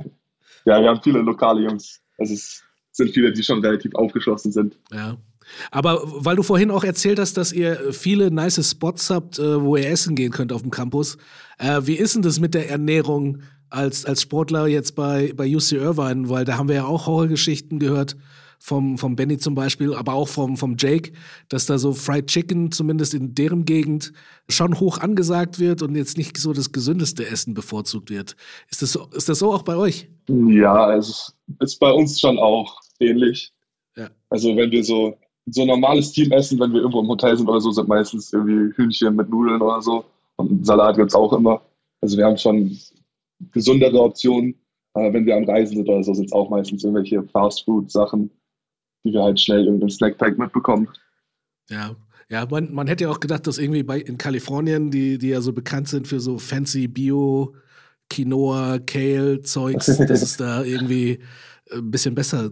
Ja, 0.65 0.81
wir 0.81 0.87
haben 0.87 1.01
viele 1.03 1.19
lokale 1.19 1.61
Jungs. 1.61 1.99
Also 2.17 2.33
es 2.35 2.63
sind 2.91 3.09
viele, 3.11 3.33
die 3.33 3.43
schon 3.43 3.59
relativ 3.59 3.93
aufgeschlossen 3.95 4.53
sind. 4.53 4.77
Ja. 4.93 5.17
Aber 5.71 5.99
weil 6.05 6.37
du 6.37 6.43
vorhin 6.43 6.71
auch 6.71 6.85
erzählt 6.85 7.19
hast, 7.19 7.35
dass 7.35 7.51
ihr 7.51 7.91
viele 7.91 8.31
nice 8.31 8.65
Spots 8.71 9.09
habt, 9.09 9.39
äh, 9.39 9.61
wo 9.61 9.75
ihr 9.75 9.89
essen 9.89 10.15
gehen 10.15 10.31
könnt 10.31 10.53
auf 10.53 10.61
dem 10.61 10.71
Campus. 10.71 11.17
Äh, 11.57 11.81
wie 11.83 11.95
ist 11.95 12.15
denn 12.15 12.21
das 12.21 12.39
mit 12.39 12.53
der 12.53 12.69
Ernährung 12.69 13.39
als, 13.69 14.05
als 14.05 14.21
Sportler 14.21 14.67
jetzt 14.67 14.95
bei, 14.95 15.33
bei 15.35 15.53
UC 15.53 15.73
Irvine? 15.73 16.29
Weil 16.29 16.45
da 16.45 16.57
haben 16.57 16.69
wir 16.69 16.75
ja 16.75 16.85
auch 16.85 17.07
Horrorgeschichten 17.07 17.77
gehört, 17.79 18.15
vom, 18.63 18.97
vom 18.97 19.17
Benny 19.17 19.38
zum 19.38 19.56
Beispiel, 19.56 19.93
aber 19.93 20.13
auch 20.13 20.30
vom, 20.30 20.56
vom 20.56 20.78
Jake, 20.80 21.12
dass 21.49 21.65
da 21.65 21.78
so 21.78 21.91
Fried 21.91 22.28
Chicken 22.28 22.71
zumindest 22.71 23.13
in 23.13 23.36
deren 23.36 23.65
Gegend 23.65 24.13
schon 24.47 24.80
hoch 24.80 24.99
angesagt 24.99 25.60
wird 25.60 25.82
und 25.82 25.97
jetzt 25.97 26.17
nicht 26.17 26.38
so 26.38 26.54
das 26.54 26.71
gesündeste 26.71 27.28
Essen 27.28 27.54
bevorzugt 27.54 28.10
wird. 28.10 28.38
Ist 28.71 28.82
das 28.82 28.93
so, 28.93 29.08
ist 29.13 29.28
das 29.28 29.39
so 29.39 29.52
auch 29.52 29.63
bei 29.63 29.76
euch? 29.76 30.08
Ja, 30.30 30.95
es 30.95 31.10
ist, 31.10 31.36
ist 31.60 31.80
bei 31.82 31.91
uns 31.91 32.21
schon 32.21 32.39
auch 32.39 32.80
ähnlich. 33.02 33.52
Ja. 33.97 34.08
Also 34.30 34.56
wenn 34.56 34.71
wir 34.71 34.82
so 34.82 35.17
so 35.47 35.63
ein 35.63 35.67
normales 35.67 36.13
Team 36.13 36.32
essen, 36.32 36.58
wenn 36.58 36.71
wir 36.71 36.80
irgendwo 36.80 37.02
im 37.02 37.10
Hotel 37.10 37.36
sind 37.36 37.49
oder 37.49 37.60
so, 37.60 37.69
sind 37.71 37.89
meistens 37.89 38.32
irgendwie 38.32 38.73
Hühnchen 38.78 39.13
mit 39.13 39.30
Nudeln 39.30 39.62
oder 39.62 39.82
so. 39.82 40.06
Und 40.38 40.65
Salat 40.65 40.95
gibt's 40.95 41.15
auch 41.15 41.34
immer. 41.34 41.62
Also 41.99 42.17
wir 42.17 42.26
haben 42.26 42.38
schon 42.38 42.78
gesundere 43.52 44.02
Optionen. 44.02 44.56
Aber 44.93 45.12
wenn 45.12 45.26
wir 45.26 45.36
am 45.36 45.43
Reisen 45.43 45.76
sind 45.76 45.89
oder 45.89 46.02
so, 46.02 46.13
sind 46.13 46.28
es 46.28 46.32
auch 46.32 46.49
meistens 46.49 46.86
irgendwelche 46.86 47.23
Fast-Food-Sachen, 47.23 48.32
die 49.03 49.13
wir 49.13 49.23
halt 49.23 49.39
schnell 49.39 49.67
in 49.67 49.79
den 49.79 49.89
Snackpack 49.89 50.37
mitbekommen. 50.37 50.87
Ja, 51.69 51.95
ja, 52.29 52.45
man, 52.49 52.73
man 52.73 52.87
hätte 52.87 53.03
ja 53.05 53.09
auch 53.09 53.19
gedacht, 53.19 53.45
dass 53.47 53.57
irgendwie 53.57 53.83
bei, 53.83 53.99
in 53.99 54.17
Kalifornien, 54.17 54.89
die, 54.91 55.17
die 55.17 55.29
ja 55.29 55.41
so 55.41 55.53
bekannt 55.53 55.87
sind 55.87 56.07
für 56.07 56.19
so 56.19 56.39
fancy 56.39 56.87
Bio, 56.87 57.55
Quinoa, 58.09 58.79
Kale-Zeugs, 58.79 59.85
dass 60.07 60.21
es 60.21 60.37
da 60.37 60.63
irgendwie 60.63 61.19
ein 61.71 61.91
bisschen 61.91 62.15
besser 62.15 62.51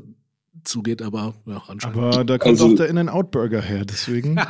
zugeht, 0.63 1.01
aber 1.01 1.33
ja, 1.45 1.61
anscheinend. 1.67 1.97
Aber 1.97 2.23
da 2.23 2.37
kommt 2.37 2.51
Also- 2.59 2.67
auch 2.67 2.75
der 2.75 2.89
In-N-Out-Burger 2.89 3.61
her, 3.61 3.85
deswegen. 3.85 4.35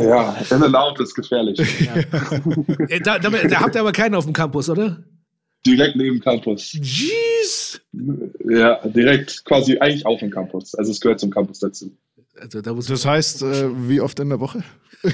Ja, 0.00 0.36
in 0.50 0.62
and 0.64 0.74
out 0.74 0.98
ist 1.00 1.14
gefährlich. 1.14 1.58
Äh, 1.60 3.00
da, 3.00 3.18
da, 3.20 3.30
da 3.30 3.60
habt 3.60 3.74
ihr 3.76 3.80
aber 3.80 3.92
keinen 3.92 4.16
auf 4.16 4.24
dem 4.24 4.32
Campus, 4.32 4.68
oder? 4.68 5.04
Direkt 5.66 5.96
neben 5.96 6.20
Campus. 6.20 6.72
Jeez! 6.72 7.80
Ja, 8.48 8.86
direkt 8.88 9.44
quasi 9.44 9.78
eigentlich 9.78 10.06
auf 10.06 10.20
dem 10.20 10.30
Campus. 10.30 10.74
Also 10.74 10.90
es 10.90 11.00
gehört 11.00 11.20
zum 11.20 11.30
Campus 11.30 11.58
dazu. 11.58 11.94
Also, 12.40 12.62
da 12.62 12.72
muss 12.72 12.86
Das 12.86 13.04
heißt, 13.04 13.42
äh, 13.42 13.88
wie 13.88 14.00
oft 14.00 14.18
in 14.20 14.30
der 14.30 14.40
Woche? 14.40 14.64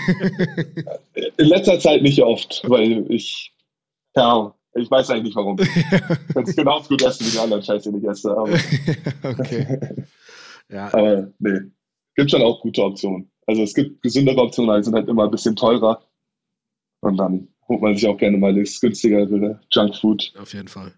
In 1.38 1.46
letzter 1.46 1.78
Zeit 1.78 2.02
nicht 2.02 2.20
oft, 2.22 2.62
weil 2.68 3.04
ich, 3.10 3.52
ja, 4.14 4.54
ich 4.74 4.90
weiß 4.90 5.10
eigentlich 5.10 5.24
nicht 5.24 5.36
warum. 5.36 5.56
Ich 6.28 6.34
kann 6.34 6.44
es 6.44 6.56
genauso 6.56 6.88
gut 6.88 7.02
essen 7.02 7.26
wie 7.26 7.30
die 7.30 7.38
anderen 7.38 7.62
Scheiße, 7.62 7.92
die 7.92 7.98
ich 7.98 8.04
esse. 8.04 8.30
Aber, 8.30 8.52
okay. 9.22 10.06
ja, 10.68 10.92
aber 10.92 11.32
nee, 11.38 11.60
gibt 12.14 12.30
schon 12.30 12.42
auch 12.42 12.60
gute 12.60 12.82
Optionen. 12.82 13.30
Also 13.46 13.62
es 13.62 13.74
gibt 13.74 14.02
gesündere 14.02 14.38
Optionen, 14.38 14.70
aber 14.70 14.78
die 14.80 14.84
sind 14.84 14.94
halt 14.94 15.08
immer 15.08 15.24
ein 15.24 15.30
bisschen 15.30 15.56
teurer. 15.56 16.02
Und 17.00 17.16
dann 17.16 17.48
holt 17.68 17.82
man 17.82 17.94
sich 17.94 18.06
auch 18.06 18.16
gerne 18.16 18.36
mal 18.36 18.54
das 18.54 18.80
günstigere 18.80 19.60
Junkfood. 19.70 20.32
auf 20.38 20.52
jeden 20.52 20.68
Fall. 20.68 20.92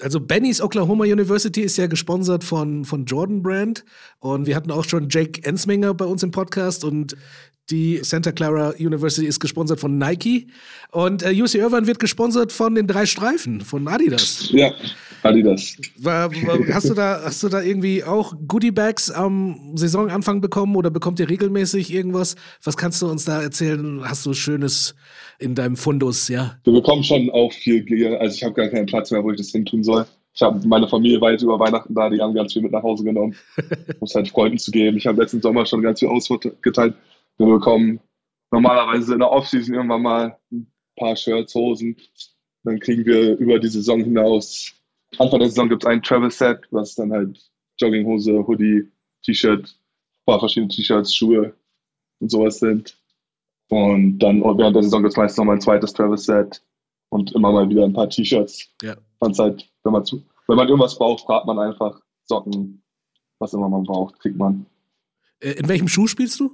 Also 0.00 0.20
Benny's 0.20 0.60
Oklahoma 0.60 1.04
University 1.04 1.62
ist 1.62 1.76
ja 1.76 1.88
gesponsert 1.88 2.44
von, 2.44 2.84
von 2.84 3.04
Jordan 3.04 3.42
Brand 3.42 3.84
und 4.20 4.46
wir 4.46 4.54
hatten 4.54 4.70
auch 4.70 4.84
schon 4.84 5.08
Jake 5.10 5.42
Ensminger 5.44 5.92
bei 5.94 6.04
uns 6.04 6.22
im 6.22 6.30
Podcast 6.30 6.84
und 6.84 7.16
Die 7.70 8.00
Santa 8.02 8.32
Clara 8.32 8.74
University 8.78 9.26
ist 9.26 9.40
gesponsert 9.40 9.78
von 9.78 9.98
Nike 9.98 10.46
und 10.90 11.22
äh, 11.22 11.32
UC 11.32 11.56
Irvine 11.56 11.86
wird 11.86 11.98
gesponsert 11.98 12.50
von 12.50 12.74
den 12.74 12.86
drei 12.86 13.04
Streifen 13.04 13.60
von 13.60 13.86
Adidas. 13.88 14.48
Ja, 14.52 14.72
Adidas. 15.22 15.76
War, 15.98 16.30
war, 16.30 16.74
hast, 16.74 16.88
du 16.88 16.94
da, 16.94 17.20
hast 17.22 17.42
du 17.42 17.48
da 17.50 17.60
irgendwie 17.60 18.04
auch 18.04 18.32
Goodie-Bags 18.46 19.10
am 19.10 19.72
Saisonanfang 19.74 20.40
bekommen 20.40 20.76
oder 20.76 20.88
bekommt 20.88 21.20
ihr 21.20 21.28
regelmäßig 21.28 21.92
irgendwas? 21.92 22.36
Was 22.64 22.78
kannst 22.78 23.02
du 23.02 23.08
uns 23.08 23.26
da 23.26 23.42
erzählen? 23.42 24.00
Hast 24.02 24.24
du 24.24 24.32
Schönes 24.32 24.94
in 25.38 25.54
deinem 25.54 25.76
Fundus, 25.76 26.28
ja? 26.28 26.56
Wir 26.64 26.72
bekommen 26.72 27.04
schon 27.04 27.28
auch 27.30 27.52
viel 27.52 27.82
Gear. 27.82 28.18
Also 28.18 28.34
ich 28.34 28.44
habe 28.44 28.54
gar 28.54 28.68
keinen 28.68 28.86
Platz 28.86 29.10
mehr, 29.10 29.22
wo 29.22 29.30
ich 29.30 29.36
das 29.36 29.50
hin 29.50 29.66
tun 29.66 29.84
soll. 29.84 30.06
Ich 30.34 30.40
habe 30.40 30.66
meine 30.66 30.88
Familie 30.88 31.20
weit 31.20 31.42
über 31.42 31.58
Weihnachten 31.58 31.94
da, 31.94 32.08
die 32.08 32.20
haben 32.20 32.32
ganz 32.32 32.52
viel 32.52 32.62
mit 32.62 32.72
nach 32.72 32.82
Hause 32.82 33.04
genommen, 33.04 33.34
um 34.00 34.06
es 34.06 34.14
halt 34.14 34.28
Freunden 34.28 34.56
zu 34.56 34.70
geben. 34.70 34.96
Ich 34.96 35.06
habe 35.06 35.20
letzten 35.20 35.42
Sommer 35.42 35.66
schon 35.66 35.82
ganz 35.82 35.98
viel 35.98 36.08
ausgeteilt. 36.08 36.94
Wir 37.38 37.46
bekommen 37.46 38.00
normalerweise 38.50 39.14
in 39.14 39.20
der 39.20 39.30
Offseason 39.30 39.74
irgendwann 39.74 40.02
mal 40.02 40.38
ein 40.52 40.70
paar 40.96 41.16
Shirts, 41.16 41.54
Hosen. 41.54 41.96
Dann 42.64 42.80
kriegen 42.80 43.04
wir 43.06 43.36
über 43.38 43.58
die 43.58 43.68
Saison 43.68 44.02
hinaus. 44.02 44.72
Anfang 45.18 45.38
der 45.38 45.48
Saison 45.48 45.68
gibt 45.68 45.84
es 45.84 45.88
ein 45.88 46.02
Travel-Set, 46.02 46.66
was 46.70 46.94
dann 46.94 47.12
halt 47.12 47.40
Jogginghose, 47.80 48.46
Hoodie, 48.46 48.90
T-Shirt, 49.24 49.64
ein 49.64 50.24
paar 50.26 50.40
verschiedene 50.40 50.68
T-Shirts, 50.68 51.14
Schuhe 51.14 51.54
und 52.20 52.30
sowas 52.30 52.58
sind. 52.58 52.98
Und 53.70 54.18
dann 54.18 54.42
während 54.42 54.76
der 54.76 54.82
Saison 54.82 55.02
gibt 55.02 55.12
es 55.12 55.16
meistens 55.16 55.38
nochmal 55.38 55.56
ein 55.56 55.60
zweites 55.60 55.92
Travel-Set 55.92 56.62
und 57.10 57.32
immer 57.32 57.52
mal 57.52 57.68
wieder 57.68 57.84
ein 57.84 57.92
paar 57.92 58.10
T-Shirts. 58.10 58.68
Ja. 58.82 58.96
Halt, 59.20 59.70
wenn 59.84 59.92
man, 59.92 60.04
zu, 60.04 60.22
wenn 60.46 60.56
man 60.56 60.68
irgendwas 60.68 60.98
braucht, 60.98 61.24
fragt 61.24 61.46
man 61.46 61.58
einfach 61.58 62.00
Socken, 62.24 62.82
was 63.38 63.54
immer 63.54 63.68
man 63.68 63.84
braucht, 63.84 64.18
kriegt 64.20 64.36
man. 64.36 64.66
Äh, 65.40 65.52
In 65.52 65.68
welchem 65.68 65.88
Schuh 65.88 66.06
spielst 66.06 66.38
du? 66.40 66.52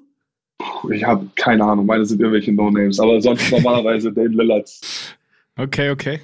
Ich 0.93 1.05
habe 1.05 1.27
keine 1.37 1.65
Ahnung, 1.65 1.87
meine 1.87 2.05
sind 2.05 2.21
irgendwelche 2.21 2.53
No-Names, 2.53 3.01
aber 3.01 3.21
sonst 3.21 3.51
normalerweise 3.51 4.13
den 4.15 4.33
Lillards. 4.33 5.15
Okay, 5.57 5.91
okay. 5.91 6.21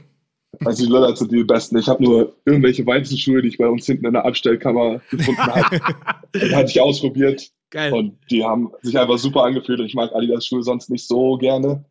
Also 0.64 0.84
die 0.84 0.92
Lillards 0.92 1.20
sind 1.20 1.32
die 1.32 1.44
besten. 1.44 1.78
Ich 1.78 1.88
habe 1.88 2.02
nur 2.02 2.36
irgendwelche 2.44 2.84
weißen 2.84 3.16
Schuhe, 3.16 3.40
die 3.42 3.48
ich 3.48 3.58
bei 3.58 3.68
uns 3.68 3.86
hinten 3.86 4.06
in 4.06 4.12
der 4.12 4.24
Abstellkammer 4.24 5.00
gefunden 5.10 5.40
habe. 5.40 5.80
die 6.34 6.54
hatte 6.54 6.70
ich 6.70 6.80
ausprobiert 6.80 7.50
Geil. 7.70 7.92
und 7.92 8.18
die 8.30 8.44
haben 8.44 8.70
sich 8.82 8.98
einfach 8.98 9.18
super 9.18 9.44
angefühlt 9.44 9.78
und 9.80 9.86
ich 9.86 9.94
mag 9.94 10.12
Adidas 10.14 10.46
Schuhe 10.46 10.62
sonst 10.62 10.90
nicht 10.90 11.06
so 11.06 11.36
gerne 11.38 11.84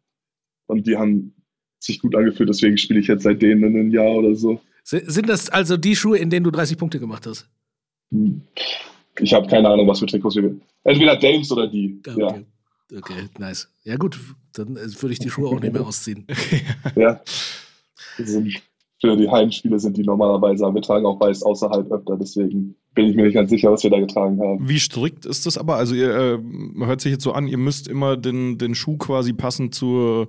und 0.67 0.85
die 0.85 0.97
haben 0.97 1.33
sich 1.79 2.01
gut 2.01 2.13
angefühlt, 2.15 2.49
deswegen 2.49 2.77
spiele 2.77 2.99
ich 2.99 3.07
jetzt 3.07 3.23
seit 3.23 3.41
denen 3.41 3.63
in 3.63 3.75
einem 3.79 3.91
Jahr 3.91 4.11
oder 4.11 4.35
so. 4.35 4.59
Si- 4.83 5.03
Sind 5.05 5.29
das 5.29 5.49
also 5.49 5.77
die 5.77 5.95
Schuhe, 5.95 6.17
in 6.17 6.29
denen 6.29 6.43
du 6.43 6.51
30 6.51 6.77
Punkte 6.77 6.99
gemacht 6.99 7.25
hast? 7.25 7.49
Ich 9.19 9.33
habe 9.33 9.47
keine 9.47 9.69
Ahnung, 9.69 9.87
was 9.87 9.99
für 9.99 10.05
Trikots 10.05 10.35
wir 10.35 10.55
Entweder 10.83 11.15
Dames 11.17 11.51
oder 11.51 11.67
die. 11.67 12.01
Ah, 12.07 12.13
Ja, 12.17 12.27
Okay. 12.27 12.45
okay, 12.97 13.29
nice. 13.37 13.69
Ja 13.83 13.95
gut, 13.97 14.19
dann 14.53 14.75
äh, 14.75 15.01
würde 15.01 15.13
ich 15.13 15.19
die 15.19 15.29
Schuhe 15.29 15.49
auch 15.49 15.59
nicht 15.59 15.73
mehr 15.73 15.85
ausziehen. 15.85 16.25
ja. 16.95 17.21
Sind, 18.17 18.61
für 19.01 19.15
die 19.15 19.29
Heimspiele 19.29 19.79
sind 19.79 19.95
die 19.95 20.03
normalerweise, 20.03 20.65
aber 20.65 20.75
wir 20.75 20.81
tragen 20.81 21.05
auch 21.05 21.19
weiß 21.19 21.43
außerhalb 21.43 21.89
öfter, 21.91 22.17
deswegen 22.17 22.75
bin 22.95 23.05
ich 23.07 23.15
mir 23.15 23.23
nicht 23.23 23.35
ganz 23.35 23.49
sicher, 23.49 23.71
was 23.71 23.83
wir 23.83 23.89
da 23.91 23.99
getragen 23.99 24.39
haben. 24.41 24.67
Wie 24.67 24.79
strikt 24.79 25.25
ist 25.25 25.45
das 25.45 25.57
aber? 25.57 25.75
Also 25.75 25.95
ihr 25.95 26.09
äh, 26.13 26.39
hört 26.85 26.99
sich 27.01 27.11
jetzt 27.13 27.23
so 27.23 27.31
an, 27.31 27.47
ihr 27.47 27.57
müsst 27.57 27.87
immer 27.87 28.17
den, 28.17 28.57
den 28.57 28.75
Schuh 28.75 28.97
quasi 28.97 29.31
passend 29.33 29.73
zur, 29.73 30.27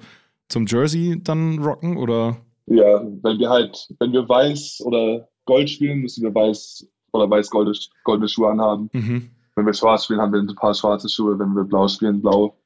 zum 0.48 0.66
Jersey 0.66 1.20
dann 1.22 1.58
rocken 1.58 1.96
oder? 1.96 2.36
Ja, 2.66 3.02
wenn 3.22 3.38
wir 3.38 3.48
halt, 3.48 3.88
wenn 3.98 4.12
wir 4.12 4.28
weiß 4.28 4.82
oder 4.84 5.28
Gold 5.46 5.68
spielen, 5.68 6.00
müssen 6.00 6.22
wir 6.22 6.32
weiß 6.34 6.86
oder 7.12 7.28
weiß-goldene 7.30 7.76
goldene 8.04 8.28
Schuhe 8.28 8.50
anhaben. 8.50 8.90
Mhm. 8.92 9.30
Wenn 9.56 9.66
wir 9.66 9.74
schwarz 9.74 10.04
spielen, 10.04 10.20
haben 10.20 10.32
wir 10.32 10.40
ein 10.40 10.54
paar 10.54 10.74
schwarze 10.74 11.08
Schuhe. 11.08 11.38
Wenn 11.38 11.54
wir 11.54 11.64
blau 11.64 11.88
spielen, 11.88 12.20
blau. 12.20 12.56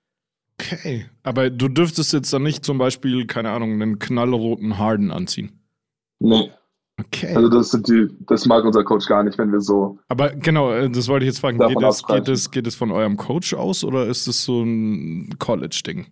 Okay. 0.60 1.06
Aber 1.22 1.50
du 1.50 1.68
dürftest 1.68 2.12
jetzt 2.12 2.32
dann 2.32 2.42
nicht 2.42 2.64
zum 2.64 2.78
Beispiel, 2.78 3.26
keine 3.26 3.50
Ahnung, 3.50 3.72
einen 3.72 3.98
knallroten 3.98 4.78
Harden 4.78 5.10
anziehen. 5.10 5.60
Nee, 6.20 6.50
Okay. 7.00 7.34
also 7.34 7.48
das 7.48 7.70
sind 7.70 7.88
die, 7.88 8.08
das 8.20 8.46
mag 8.46 8.64
unser 8.64 8.84
Coach 8.84 9.06
gar 9.06 9.24
nicht, 9.24 9.36
wenn 9.36 9.50
wir 9.50 9.60
so. 9.60 9.98
Aber 10.08 10.30
genau, 10.30 10.72
äh, 10.72 10.88
das 10.88 11.08
wollte 11.08 11.24
ich 11.24 11.30
jetzt 11.32 11.40
fragen. 11.40 11.58
Geht 11.58 11.82
es, 11.82 12.04
geht, 12.04 12.28
es, 12.28 12.50
geht 12.50 12.66
es 12.68 12.76
von 12.76 12.92
eurem 12.92 13.16
Coach 13.16 13.52
aus 13.54 13.82
oder 13.82 14.06
ist 14.06 14.28
es 14.28 14.44
so 14.44 14.62
ein 14.62 15.36
College-Ding? 15.38 16.06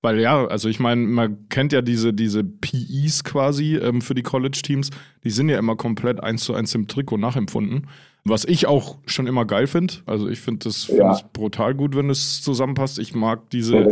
Weil 0.00 0.20
ja, 0.20 0.46
also 0.46 0.68
ich 0.68 0.78
meine, 0.78 1.02
man 1.02 1.48
kennt 1.48 1.72
ja 1.72 1.82
diese, 1.82 2.12
diese 2.14 2.44
PEs 2.44 3.24
quasi 3.24 3.76
ähm, 3.76 4.00
für 4.00 4.14
die 4.14 4.22
College-Teams, 4.22 4.90
die 5.24 5.30
sind 5.30 5.48
ja 5.48 5.58
immer 5.58 5.74
komplett 5.74 6.22
eins 6.22 6.44
zu 6.44 6.54
eins 6.54 6.74
im 6.74 6.86
Trikot 6.86 7.16
nachempfunden. 7.18 7.88
Was 8.24 8.44
ich 8.44 8.66
auch 8.66 8.98
schon 9.06 9.26
immer 9.26 9.44
geil 9.44 9.66
finde. 9.66 9.94
Also 10.06 10.28
ich 10.28 10.38
finde 10.40 10.64
das, 10.64 10.84
find 10.84 10.98
Ja. 10.98 11.08
das 11.08 11.24
brutal 11.32 11.74
gut, 11.74 11.96
wenn 11.96 12.10
es 12.10 12.42
zusammenpasst. 12.42 12.98
Ich 13.00 13.14
mag 13.14 13.50
diese 13.50 13.76
Ja. 13.76 13.86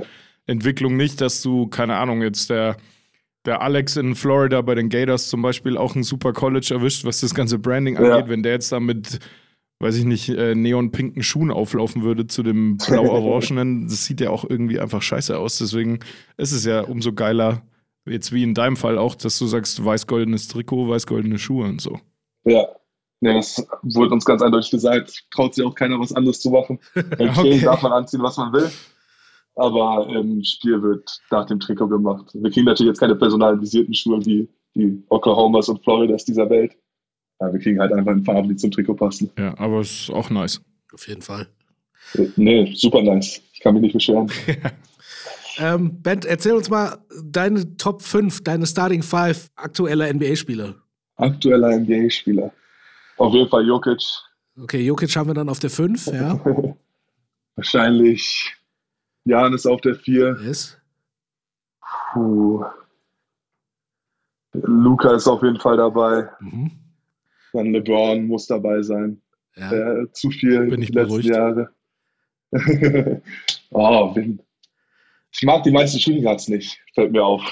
Entwicklung 0.47 0.97
nicht, 0.97 1.21
dass 1.21 1.43
du, 1.43 1.67
keine 1.67 1.97
Ahnung, 1.97 2.23
jetzt 2.23 2.51
der, 2.51 2.77
der 3.45 3.63
Alex 3.63 3.97
in 3.97 4.15
Florida 4.15 4.61
bei 4.63 4.77
den 4.77 4.89
Gators 4.89 5.29
zum 5.29 5.43
Beispiel 5.43 5.77
auch 5.77 5.97
ein 5.97 6.05
super 6.05 6.33
College 6.33 6.69
erwischt, 6.73 7.05
was 7.05 7.21
das 7.21 7.35
ganze 7.35 7.59
Branding 7.59 7.97
Ja. 7.97 8.15
angeht. 8.17 8.29
Wenn 8.31 8.43
der 8.45 8.53
jetzt 8.53 8.71
da 8.71 8.79
mit, 8.79 9.19
weiß 9.79 9.97
ich 9.97 10.05
nicht, 10.05 10.29
äh, 10.29 10.55
neonpinken 10.55 11.23
Schuhen 11.23 11.51
auflaufen 11.51 12.03
würde 12.03 12.27
zu 12.27 12.43
dem 12.43 12.79
blau-orangenen, 12.79 13.83
das 13.89 14.05
sieht 14.05 14.21
ja 14.21 14.31
auch 14.31 14.45
irgendwie 14.49 14.81
einfach 14.81 15.03
scheiße 15.03 15.39
aus. 15.39 15.59
Deswegen 15.59 16.01
ist 16.37 16.53
es 16.53 16.65
ja 16.65 16.83
umso 16.83 17.13
geiler, 17.13 17.63
jetzt 18.07 18.33
wie 18.33 18.43
in 18.43 18.55
deinem 18.55 18.77
Fall 18.77 18.99
auch, 18.99 19.15
dass 19.15 19.39
du 19.39 19.47
sagst, 19.47 19.85
weiß-goldenes 19.85 20.49
Trikot, 20.49 20.89
weiß-goldene 20.89 21.39
Schuhe 21.39 21.67
und 21.67 21.81
so. 21.81 22.01
Ja. 22.45 22.67
Nee, 23.21 23.33
das 23.33 23.67
wurde 23.83 24.13
uns 24.13 24.27
ganz 24.27 24.43
eindeutig 24.43 24.71
gesagt. 24.71 25.25
Traut 25.31 25.55
sich 25.55 25.65
auch 25.65 25.75
keiner, 25.75 25.99
was 25.99 26.13
anderes 26.13 26.41
zu 26.41 26.51
machen. 26.51 26.79
Okay. 26.95 27.33
Training 27.33 27.63
darf 27.63 27.83
man 27.83 27.93
anziehen, 27.93 28.23
was 28.23 28.37
man 28.37 28.53
will. 28.53 28.71
Aber 29.55 30.07
im 30.11 30.45
Spiel 30.45 30.83
wird 30.83 31.19
nach 31.31 31.47
dem 31.47 31.59
Trikot 31.59 31.89
gemacht. 31.89 32.27
Wir 32.35 32.51
kriegen 32.51 32.67
natürlich 32.67 32.91
jetzt 32.91 33.01
keine 33.01 33.17
personalisierten 33.17 33.95
Schuhe 33.95 34.25
wie 34.27 34.51
die 34.75 35.03
Oklahomas 35.09 35.71
und 35.71 35.83
Floridas 35.83 36.27
dieser 36.27 36.51
Welt. 36.51 36.77
Ja, 37.41 37.53
wir 37.53 37.61
kriegen 37.61 37.79
halt 37.81 37.93
einfach 37.93 38.13
in 38.13 38.25
Farben, 38.25 38.49
die 38.49 38.57
zum 38.57 38.71
Trikot 38.71 38.95
passen. 38.95 39.31
Ja, 39.39 39.57
aber 39.59 39.81
es 39.81 39.91
ist 40.03 40.11
auch 40.11 40.31
nice. 40.31 40.61
Auf 40.93 41.07
jeden 41.07 41.23
Fall. 41.23 41.47
Nee, 42.37 42.73
super 42.75 43.03
nice. 43.03 43.43
Ich 43.53 43.61
kann 43.61 43.75
mich 43.75 43.83
nicht 43.83 43.93
beschweren. 43.95 44.31
Ähm, 45.59 46.03
Ben, 46.03 46.21
erzähl 46.27 46.53
uns 46.53 46.69
mal 46.69 46.99
deine 47.23 47.77
Top 47.77 48.03
5, 48.03 48.45
deine 48.45 48.67
Starting 48.67 49.03
5 49.03 49.51
aktueller 49.57 50.13
NBA-Spieler. 50.13 50.75
Aktueller 51.17 51.79
NBA-Spieler. 51.79 52.53
Auf 53.17 53.33
jeden 53.33 53.49
Fall 53.49 53.67
Jokic. 53.67 54.03
Okay, 54.61 54.81
Jokic 54.83 55.17
haben 55.17 55.29
wir 55.29 55.35
dann 55.35 55.49
auf 55.49 55.59
der 55.59 55.71
5, 55.71 56.07
ja. 56.09 56.39
Wahrscheinlich 57.57 58.55
Janis 59.25 59.65
auf 59.65 59.81
der 59.81 59.95
4. 59.95 60.37
Yes. 60.45 60.77
Puh. 62.13 62.65
Luca 64.53 65.15
ist 65.15 65.27
auf 65.27 65.43
jeden 65.43 65.61
Fall 65.61 65.79
dabei. 65.79 66.29
Mhm. 66.41 66.71
Dann 67.57 67.73
LeBron 67.73 68.27
muss 68.27 68.47
dabei 68.47 68.83
sein. 68.83 69.21
Ja. 69.57 69.73
Äh, 69.73 70.13
zu 70.13 70.31
viel 70.31 70.67
Bin 70.67 70.83
ich 70.83 70.91
letzten 70.91 71.09
beruhigt. 71.09 71.29
Jahre. 71.29 71.71
oh, 73.71 74.15
Win. 74.15 74.41
Ich 75.33 75.43
mag 75.43 75.63
die 75.65 75.71
meisten 75.71 75.99
Shooting 75.99 76.23
Guards 76.23 76.49
nicht, 76.49 76.79
fällt 76.95 77.13
mir 77.13 77.23
auf. 77.23 77.43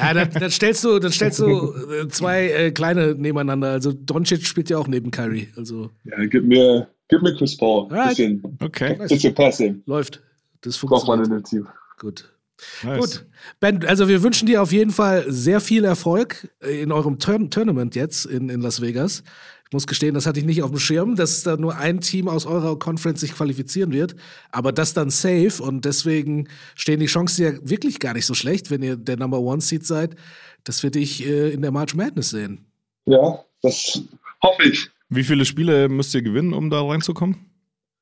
Ja, 0.00 0.14
dann, 0.14 0.30
dann 0.30 0.50
stellst 0.50 0.82
du, 0.84 0.98
dann 0.98 1.12
stellst 1.12 1.40
du 1.40 1.74
äh, 1.92 2.08
zwei 2.08 2.48
äh, 2.48 2.70
kleine 2.70 3.14
nebeneinander. 3.14 3.68
Also 3.72 3.92
Doncic 3.92 4.46
spielt 4.46 4.70
ja 4.70 4.78
auch 4.78 4.86
neben 4.88 5.10
Kyrie. 5.10 5.48
Also 5.56 5.90
Ja, 6.04 6.24
gib 6.24 6.44
mir, 6.44 6.88
gib 7.08 7.20
mir 7.22 7.34
Chris 7.34 7.56
Paul. 7.56 7.84
Alright. 7.90 8.10
Bisschen, 8.10 8.58
Okay, 8.62 8.94
bisschen 8.96 9.34
Passing. 9.34 9.82
läuft. 9.86 10.22
Das 10.62 10.78
Braucht 10.78 11.06
man 11.06 11.18
funktioniert. 11.18 11.52
in 11.52 11.60
dem 11.60 11.64
Team. 11.66 11.72
Gut. 11.98 12.33
Nice. 12.82 13.00
Gut. 13.00 13.26
Ben, 13.60 13.84
also 13.84 14.08
wir 14.08 14.22
wünschen 14.22 14.46
dir 14.46 14.62
auf 14.62 14.72
jeden 14.72 14.90
Fall 14.90 15.24
sehr 15.28 15.60
viel 15.60 15.84
Erfolg 15.84 16.48
in 16.60 16.92
eurem 16.92 17.18
Turn 17.18 17.50
Tournament 17.50 17.94
jetzt 17.94 18.26
in, 18.26 18.48
in 18.48 18.60
Las 18.60 18.80
Vegas. 18.80 19.22
Ich 19.66 19.72
muss 19.72 19.86
gestehen, 19.86 20.14
das 20.14 20.26
hatte 20.26 20.38
ich 20.38 20.44
nicht 20.44 20.62
auf 20.62 20.70
dem 20.70 20.78
Schirm, 20.78 21.16
dass 21.16 21.42
da 21.42 21.56
nur 21.56 21.76
ein 21.76 22.00
Team 22.00 22.28
aus 22.28 22.46
eurer 22.46 22.78
Conference 22.78 23.20
sich 23.20 23.34
qualifizieren 23.34 23.92
wird. 23.92 24.14
Aber 24.52 24.72
das 24.72 24.94
dann 24.94 25.10
safe 25.10 25.62
und 25.62 25.84
deswegen 25.84 26.48
stehen 26.74 27.00
die 27.00 27.06
Chancen 27.06 27.44
ja 27.44 27.52
wirklich 27.62 27.98
gar 27.98 28.14
nicht 28.14 28.26
so 28.26 28.34
schlecht, 28.34 28.70
wenn 28.70 28.82
ihr 28.82 28.96
der 28.96 29.16
Number 29.16 29.40
One 29.40 29.60
Seed 29.60 29.84
seid, 29.86 30.16
dass 30.64 30.82
wir 30.82 30.90
dich 30.90 31.26
äh, 31.26 31.50
in 31.50 31.62
der 31.62 31.70
March 31.70 31.94
Madness 31.94 32.30
sehen. 32.30 32.66
Ja, 33.06 33.44
das 33.62 34.02
hoffe 34.42 34.68
ich. 34.68 34.88
Wie 35.08 35.24
viele 35.24 35.44
Spiele 35.44 35.88
müsst 35.88 36.14
ihr 36.14 36.22
gewinnen, 36.22 36.52
um 36.52 36.70
da 36.70 36.82
reinzukommen? 36.82 37.36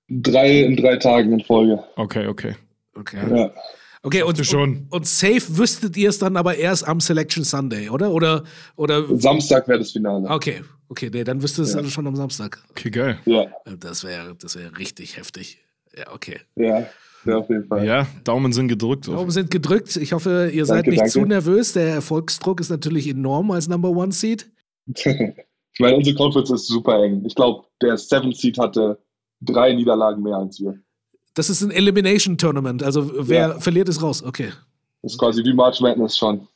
Drei 0.09 0.63
in 0.63 0.77
drei 0.77 0.97
Tagen 0.97 1.33
in 1.33 1.41
Folge. 1.41 1.83
Okay, 1.97 2.27
okay. 2.27 2.57
Okay. 2.95 3.19
Ja. 3.35 3.51
Okay, 4.05 4.23
und, 4.23 4.45
schon. 4.45 4.87
und 4.91 5.07
safe 5.07 5.57
wüsstet 5.57 5.97
ihr 5.97 6.09
es 6.09 6.19
dann 6.19 6.37
aber 6.37 6.57
erst 6.57 6.87
am 6.89 6.99
Selection 7.01 7.45
Sunday, 7.45 7.89
oder? 7.89 8.11
Oder, 8.11 8.43
oder 8.75 9.05
Samstag 9.19 9.69
wäre 9.69 9.79
das 9.79 9.93
Finale. 9.93 10.29
okay, 10.29 10.63
okay, 10.89 11.09
nee, 11.13 11.23
dann 11.23 11.41
wüsstest 11.41 11.75
du 11.75 11.79
es 11.79 11.85
Ja. 11.85 11.91
schon 11.91 12.07
am 12.09 12.17
Samstag. 12.17 12.59
Okay, 12.71 12.91
geil. 12.91 13.19
Ja, 13.27 13.47
Das 13.79 14.03
wäre 14.03 14.35
das 14.35 14.57
wär 14.57 14.77
richtig 14.77 15.17
heftig. 15.17 15.59
Ja, 15.97 16.13
okay. 16.13 16.41
ja, 16.57 16.85
ja, 17.25 17.37
auf 17.37 17.49
jeden 17.49 17.65
Fall. 17.69 17.85
Ja, 17.87 18.07
Daumen 18.25 18.53
sind 18.53 18.67
gedrückt. 18.67 19.07
Daumen 19.07 19.31
sind 19.31 19.51
gedrückt. 19.53 19.95
Ich 19.97 20.13
hoffe, 20.13 20.51
ihr 20.53 20.67
seid 20.67 20.79
Danke, 20.79 20.91
nicht 20.91 21.01
danke. 21.01 21.13
zu 21.13 21.21
nervös. 21.25 21.73
Der 21.75 21.89
Erfolgsdruck 21.95 22.59
ist 22.61 22.71
natürlich 22.71 23.07
enorm 23.07 23.53
als 23.53 23.69
Number 23.69 23.91
One 23.91 24.11
Seed. 24.11 24.51
ich 24.87 25.79
meine, 25.79 25.97
unsere 25.97 26.17
Conference 26.17 26.51
ist 26.51 26.67
super 26.67 27.01
eng. 27.05 27.23
Ich 27.25 27.37
glaube, 27.37 27.67
der 27.81 27.97
Seven 27.97 28.33
Seed 28.33 28.59
hatte 28.59 28.99
drei 29.41 29.73
Niederlagen 29.75 30.23
mehr 30.25 30.37
als 30.37 30.59
wir. 30.61 30.81
Das 31.35 31.49
ist 31.51 31.63
ein 31.63 31.71
Elimination 31.71 32.37
Tournament. 32.39 32.83
Also 32.83 33.11
wer 33.29 33.49
Ja. 33.49 33.61
verliert, 33.61 33.89
ist 33.89 34.03
raus. 34.03 34.23
Okay. 34.23 34.51
Das 35.03 35.13
ist 35.13 35.19
quasi 35.19 35.43
wie 35.45 35.53
March 35.53 35.81
Madness 35.81 36.17
schon. 36.17 36.47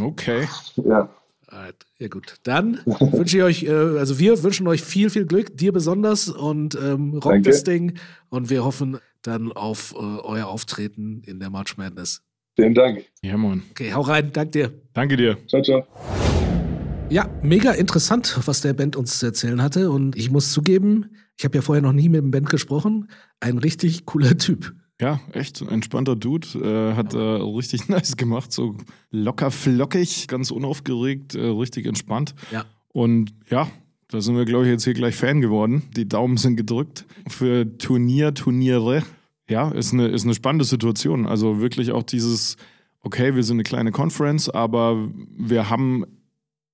Okay. 0.00 0.46
Ja. 0.76 1.08
Alright. 1.48 1.76
Ja 1.98 2.08
gut. 2.08 2.34
Dann 2.42 2.80
wünsche 2.86 3.38
ich 3.38 3.42
euch, 3.42 3.62
äh, 3.64 3.70
also 3.98 4.18
wir 4.18 4.42
wünschen 4.42 4.66
euch 4.68 4.82
viel, 4.82 5.10
viel 5.10 5.26
Glück, 5.26 5.56
dir 5.56 5.72
besonders 5.72 6.28
und 6.28 6.74
ähm, 6.74 7.20
Danke. 7.22 7.42
das 7.50 7.64
Ding 7.64 7.98
und 8.28 8.50
wir 8.50 8.64
hoffen 8.64 8.98
dann 9.22 9.52
auf 9.52 9.94
äh, 9.94 9.96
euer 9.98 10.46
Auftreten 10.46 11.22
in 11.24 11.40
der 11.40 11.50
March 11.50 11.76
Madness. 11.78 12.22
Vielen 12.56 12.74
Dank. 12.74 13.04
Ja, 13.22 13.36
Mann. 13.36 13.62
Okay, 13.70 13.92
hau 13.92 14.00
rein, 14.02 14.30
dank 14.32 14.52
dir. 14.52 14.72
Danke 14.94 15.16
dir. 15.16 15.36
Ciao, 15.48 15.62
ciao. 15.62 16.45
Ja, 17.08 17.30
mega 17.40 17.70
interessant, 17.72 18.36
was 18.46 18.62
der 18.62 18.72
Band 18.72 18.96
uns 18.96 19.20
zu 19.20 19.26
erzählen 19.26 19.62
hatte. 19.62 19.90
Und 19.90 20.16
ich 20.16 20.30
muss 20.30 20.52
zugeben, 20.52 21.16
ich 21.38 21.44
habe 21.44 21.56
ja 21.56 21.62
vorher 21.62 21.82
noch 21.82 21.92
nie 21.92 22.08
mit 22.08 22.20
dem 22.20 22.32
Band 22.32 22.50
gesprochen. 22.50 23.08
Ein 23.38 23.58
richtig 23.58 24.06
cooler 24.06 24.36
Typ. 24.36 24.74
Ja, 25.00 25.20
echt 25.32 25.62
ein 25.62 25.68
entspannter 25.68 26.16
Dude. 26.16 26.48
Äh, 26.58 26.94
hat 26.96 27.14
äh, 27.14 27.18
richtig 27.18 27.88
nice 27.88 28.16
gemacht. 28.16 28.50
So 28.52 28.76
locker 29.10 29.52
flockig, 29.52 30.26
ganz 30.26 30.50
unaufgeregt, 30.50 31.36
äh, 31.36 31.46
richtig 31.46 31.86
entspannt. 31.86 32.34
Ja. 32.50 32.64
Und 32.88 33.32
ja, 33.50 33.68
da 34.08 34.20
sind 34.20 34.36
wir, 34.36 34.44
glaube 34.44 34.64
ich, 34.64 34.70
jetzt 34.70 34.84
hier 34.84 34.94
gleich 34.94 35.14
Fan 35.14 35.40
geworden. 35.40 35.84
Die 35.96 36.08
Daumen 36.08 36.38
sind 36.38 36.56
gedrückt 36.56 37.04
für 37.28 37.78
Turnier, 37.78 38.34
Turniere. 38.34 39.04
Ja, 39.48 39.70
ist 39.70 39.92
eine, 39.92 40.08
ist 40.08 40.24
eine 40.24 40.34
spannende 40.34 40.64
Situation. 40.64 41.26
Also 41.26 41.60
wirklich 41.60 41.92
auch 41.92 42.02
dieses, 42.02 42.56
okay, 43.02 43.36
wir 43.36 43.44
sind 43.44 43.56
eine 43.56 43.62
kleine 43.62 43.92
Conference, 43.92 44.48
aber 44.48 45.08
wir 45.36 45.70
haben 45.70 46.04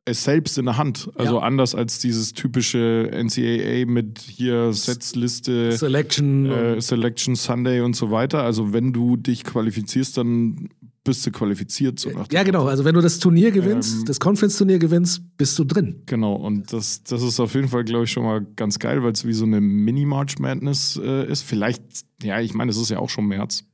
es 0.05 0.25
selbst 0.25 0.59
in 0.59 0.65
der 0.65 0.79
Hand. 0.79 1.11
Also 1.15 1.37
Ja. 1.37 1.43
anders 1.43 1.75
als 1.75 1.99
dieses 2.01 2.33
typische 2.33 3.09
NCAA 3.12 3.87
mit 3.87 4.19
hier 4.19 4.73
Setzliste. 4.73 5.73
Selection. 5.77 6.47
Äh, 6.51 6.81
Selection 6.81 7.37
Sunday 7.37 7.81
und 7.83 7.95
so 7.95 8.11
weiter. 8.11 8.43
Also 8.43 8.73
wenn 8.73 8.93
du 8.93 9.17
dich 9.17 9.45
qualifizierst, 9.45 10.17
dann 10.17 10.71
bist 11.05 11.25
du 11.27 11.31
qualifiziert. 11.33 11.99
So 12.01 12.11
nach 12.11 12.27
ja, 12.33 12.43
genau. 12.43 12.67
Also 12.67 12.85
wenn 12.85 12.95
du 12.95 13.01
das 13.01 13.19
Turnier 13.19 13.51
gewinnst, 13.51 14.01
Ähm, 14.01 14.05
das 14.07 14.19
Conference-Turnier 14.21 14.79
gewinnst, 14.79 15.23
bist 15.37 15.59
du 15.59 15.65
drin. 15.65 16.03
Genau, 16.07 16.35
und 16.35 16.73
das, 16.73 17.03
das 17.05 17.23
ist 17.23 17.41
auf 17.41 17.55
jeden 17.55 17.69
Fall, 17.69 17.83
glaube 17.85 18.05
ich, 18.05 18.11
schon 18.12 18.23
mal 18.25 18.45
ganz 18.57 18.79
geil, 18.79 19.03
weil 19.03 19.12
es 19.12 19.25
wie 19.25 19.33
so 19.33 19.45
eine 19.45 19.61
Mini-March 19.61 20.38
Madness 20.38 21.01
äh, 21.03 21.27
ist. 21.31 21.43
Vielleicht, 21.43 21.83
ja, 22.23 22.41
ich 22.41 22.55
meine, 22.55 22.71
es 22.71 22.77
ist 22.77 22.88
ja 22.91 22.99
auch 23.01 23.11
schon 23.11 23.27
März. 23.27 23.65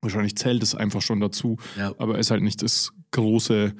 Wahrscheinlich 0.00 0.36
zählt 0.36 0.62
es 0.62 0.74
einfach 0.74 1.02
schon 1.02 1.20
dazu, 1.20 1.56
Ja. 1.78 1.94
aber 1.98 2.18
ist 2.18 2.30
halt 2.30 2.42
nicht 2.42 2.62
das 2.62 2.92
große 3.12 3.74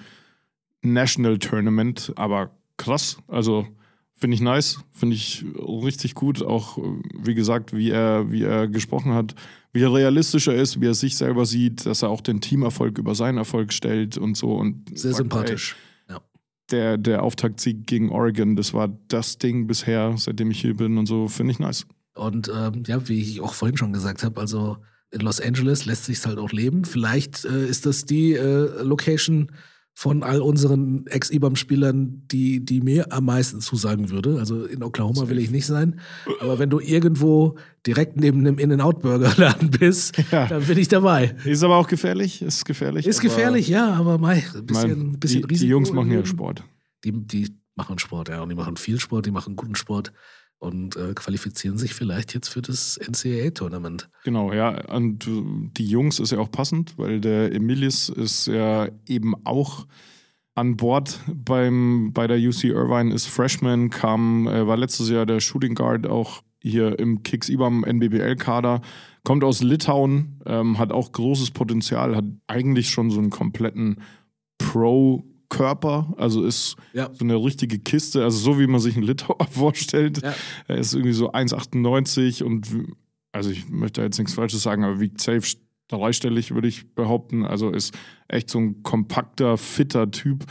National 0.84 1.38
Tournament. 1.38 2.12
Aber 2.16 2.50
krass, 2.76 3.18
also 3.28 3.66
finde 4.14 4.36
ich 4.36 4.40
nice, 4.40 4.80
finde 4.92 5.16
ich 5.16 5.44
richtig 5.58 6.14
gut. 6.14 6.42
Auch, 6.42 6.78
äh, 6.78 6.82
wie 7.18 7.34
gesagt, 7.34 7.74
wie 7.74 7.90
er, 7.90 8.30
wie 8.30 8.42
er 8.42 8.68
gesprochen 8.68 9.12
hat, 9.12 9.34
wie 9.72 9.82
er 9.82 9.92
realistischer 9.92 10.54
ist, 10.54 10.80
wie 10.80 10.86
er 10.86 10.94
sich 10.94 11.16
selber 11.16 11.46
sieht, 11.46 11.84
dass 11.84 12.02
er 12.02 12.10
auch 12.10 12.20
den 12.20 12.40
Teamerfolg 12.40 12.98
über 12.98 13.14
seinen 13.14 13.38
Erfolg 13.38 13.72
stellt 13.72 14.16
und 14.16 14.36
so. 14.36 14.54
Und 14.54 14.96
Sehr 14.96 15.12
sagt, 15.12 15.16
sympathisch. 15.16 15.76
Ja. 16.08 16.20
der, 16.70 16.96
der 16.96 17.22
Auftaktsieg 17.22 17.86
gegen 17.86 18.10
Oregon, 18.10 18.56
das 18.56 18.72
war 18.72 18.88
das 19.08 19.38
Ding 19.38 19.66
bisher, 19.66 20.14
seitdem 20.16 20.50
ich 20.50 20.60
hier 20.60 20.76
bin 20.76 20.96
und 20.96 21.06
so, 21.06 21.28
finde 21.28 21.52
ich 21.52 21.58
nice. 21.58 21.86
Und 22.14 22.50
ähm, 22.54 22.84
ja, 22.86 23.08
wie 23.08 23.20
ich 23.20 23.40
auch 23.40 23.54
vorhin 23.54 23.76
schon 23.76 23.92
gesagt 23.92 24.22
habe, 24.22 24.40
also 24.40 24.78
in 25.10 25.20
Los 25.20 25.40
Angeles 25.40 25.84
lässt 25.84 26.04
sich 26.04 26.24
halt 26.24 26.38
auch 26.38 26.52
leben. 26.52 26.84
Vielleicht 26.84 27.44
äh, 27.44 27.66
ist 27.66 27.86
das 27.86 28.04
die 28.04 28.32
äh, 28.32 28.82
Location 28.82 29.50
von 29.96 30.24
all 30.24 30.40
unseren 30.40 31.06
Ex-IBAM-Spielern, 31.06 32.24
die, 32.30 32.64
die 32.64 32.80
mir 32.80 33.12
am 33.12 33.26
meisten 33.26 33.60
zusagen 33.60 34.10
würde. 34.10 34.38
Also 34.40 34.64
in 34.64 34.82
Oklahoma 34.82 35.28
will 35.28 35.38
ich 35.38 35.50
nicht 35.52 35.66
sein. 35.66 36.00
Aber 36.40 36.58
wenn 36.58 36.68
du 36.68 36.80
irgendwo 36.80 37.56
direkt 37.86 38.18
neben 38.18 38.40
einem 38.40 38.58
In-N-Out-Burger-Laden 38.58 39.70
bist, 39.78 40.16
Ja. 40.32 40.46
dann 40.48 40.64
bin 40.64 40.78
ich 40.78 40.88
dabei. 40.88 41.36
Ist 41.44 41.62
aber 41.62 41.76
auch 41.76 41.86
gefährlich, 41.86 42.42
ist 42.42 42.64
gefährlich. 42.64 43.06
Ist 43.06 43.20
gefährlich, 43.20 43.68
ja, 43.68 43.92
aber 43.92 44.18
mei, 44.18 44.42
ein 44.54 44.66
bisschen, 44.66 44.98
mein, 45.10 45.20
bisschen 45.20 45.42
die, 45.42 45.46
Risiko. 45.46 45.64
die 45.64 45.70
Jungs 45.70 45.92
machen 45.92 46.10
ja 46.10 46.26
Sport. 46.26 46.64
Die, 47.04 47.12
die 47.12 47.56
machen 47.76 47.98
Sport, 48.00 48.30
ja. 48.30 48.42
Und 48.42 48.48
die 48.48 48.56
machen 48.56 48.76
viel 48.76 48.98
Sport, 48.98 49.26
die 49.26 49.30
machen 49.30 49.54
guten 49.54 49.76
Sport 49.76 50.12
und 50.58 50.96
äh, 50.96 51.12
qualifizieren 51.14 51.78
sich 51.78 51.94
vielleicht 51.94 52.34
jetzt 52.34 52.48
für 52.48 52.62
das 52.62 52.98
NCAA-Tournament. 52.98 54.08
Genau, 54.24 54.52
ja. 54.52 54.90
Und 54.92 55.26
die 55.28 55.86
Jungs 55.86 56.18
ist 56.18 56.32
ja 56.32 56.38
auch 56.38 56.50
passend, 56.50 56.96
weil 56.98 57.20
der 57.20 57.52
Emilis 57.52 58.08
ist 58.08 58.46
ja 58.46 58.88
eben 59.06 59.34
auch 59.44 59.86
an 60.54 60.76
Bord 60.76 61.20
beim, 61.26 62.12
bei 62.12 62.26
der 62.26 62.38
UC 62.38 62.64
Irvine, 62.64 63.12
ist 63.12 63.26
Freshman, 63.26 63.90
kam, 63.90 64.46
äh, 64.46 64.66
war 64.66 64.76
letztes 64.76 65.10
Jahr 65.10 65.26
der 65.26 65.40
Shooting 65.40 65.74
Guard 65.74 66.06
auch 66.06 66.42
hier 66.60 66.98
im 66.98 67.22
Kicks 67.22 67.48
IBAM 67.48 67.84
NBBL-Kader, 67.84 68.80
kommt 69.22 69.44
aus 69.44 69.62
Litauen, 69.62 70.40
ähm, 70.46 70.78
hat 70.78 70.92
auch 70.92 71.12
großes 71.12 71.50
Potenzial, 71.50 72.16
hat 72.16 72.24
eigentlich 72.46 72.88
schon 72.88 73.10
so 73.10 73.18
einen 73.18 73.30
kompletten 73.30 74.00
Pro-Körper, 75.56 76.14
also 76.16 76.44
ist 76.44 76.76
Ja. 76.92 77.10
so 77.12 77.24
eine 77.24 77.36
richtige 77.36 77.78
Kiste, 77.78 78.22
also 78.24 78.38
so 78.38 78.58
wie 78.58 78.66
man 78.66 78.80
sich 78.80 78.96
einen 78.96 79.04
Litauer 79.06 79.46
vorstellt. 79.50 80.22
Ja. 80.22 80.34
Er 80.68 80.78
ist 80.78 80.94
irgendwie 80.94 81.12
so 81.12 81.32
1,98 81.32 82.42
und 82.42 82.68
also 83.32 83.50
ich 83.50 83.68
möchte 83.68 84.02
jetzt 84.02 84.18
nichts 84.18 84.34
Falsches 84.34 84.62
sagen, 84.62 84.84
aber 84.84 85.00
wiegt 85.00 85.20
safe 85.20 85.56
dreistellig, 85.88 86.54
würde 86.54 86.68
ich 86.68 86.94
behaupten. 86.94 87.44
Also 87.44 87.70
ist 87.70 87.94
echt 88.28 88.48
so 88.50 88.58
ein 88.58 88.82
kompakter, 88.82 89.56
fitter 89.58 90.10
Typ 90.10 90.44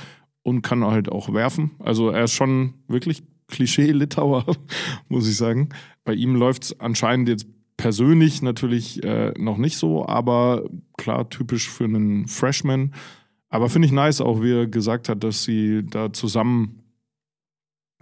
und 0.44 0.62
kann 0.62 0.84
halt 0.84 1.10
auch 1.10 1.34
werfen. 1.34 1.72
Also 1.80 2.10
er 2.10 2.26
ist 2.26 2.34
schon 2.34 2.74
wirklich 2.88 3.24
Klischee-Litauer, 3.48 4.46
muss 5.10 5.28
ich 5.28 5.38
sagen. 5.38 5.70
Bei 6.04 6.14
ihm 6.14 6.36
läuft 6.36 6.64
es 6.66 6.80
anscheinend 6.80 7.30
jetzt 7.30 7.48
persönlich 7.78 8.42
natürlich 8.42 9.04
äh, 9.04 9.34
noch 9.38 9.58
nicht 9.58 9.78
so, 9.78 10.06
aber 10.06 10.64
klar, 10.98 11.30
typisch 11.30 11.70
für 11.70 11.86
einen 11.86 12.28
Freshman. 12.28 12.94
Aber 13.54 13.70
finde 13.70 13.86
ich 13.86 13.92
nice, 13.92 14.20
auch 14.20 14.42
wie 14.42 14.52
er 14.52 14.66
gesagt 14.68 15.10
hat, 15.10 15.24
dass 15.24 15.44
sie 15.44 15.84
da 15.88 16.12
zusammen 16.12 16.80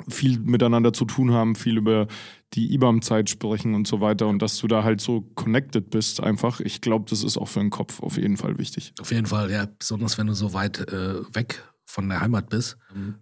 viel 0.08 0.40
miteinander 0.40 0.94
zu 0.94 1.04
tun 1.04 1.32
haben, 1.32 1.56
viel 1.56 1.78
über 1.78 2.08
die 2.54 2.74
IBAM-Zeit 2.74 3.30
sprechen 3.30 3.76
und 3.76 3.86
so 3.86 4.00
weiter 4.00 4.28
und 4.28 4.42
dass 4.42 4.58
du 4.58 4.68
da 4.68 4.84
halt 4.86 5.02
so 5.02 5.22
connected 5.36 5.90
bist 5.90 6.24
einfach. 6.24 6.62
Ich 6.62 6.80
glaube, 6.80 7.06
das 7.10 7.22
ist 7.24 7.38
auch 7.38 7.50
für 7.50 7.60
den 7.60 7.70
Kopf 7.70 8.02
auf 8.02 8.18
jeden 8.18 8.38
Fall 8.38 8.58
wichtig. 8.58 8.94
Auf 9.02 9.12
jeden 9.12 9.26
Fall, 9.28 9.52
ja, 9.52 9.68
besonders 9.78 10.18
wenn 10.18 10.28
du 10.28 10.34
so 10.34 10.54
weit 10.54 10.80
äh, 10.92 11.16
weg 11.36 11.62
von 11.86 12.08
der 12.08 12.22
Heimat 12.22 12.50
bist. 12.50 12.78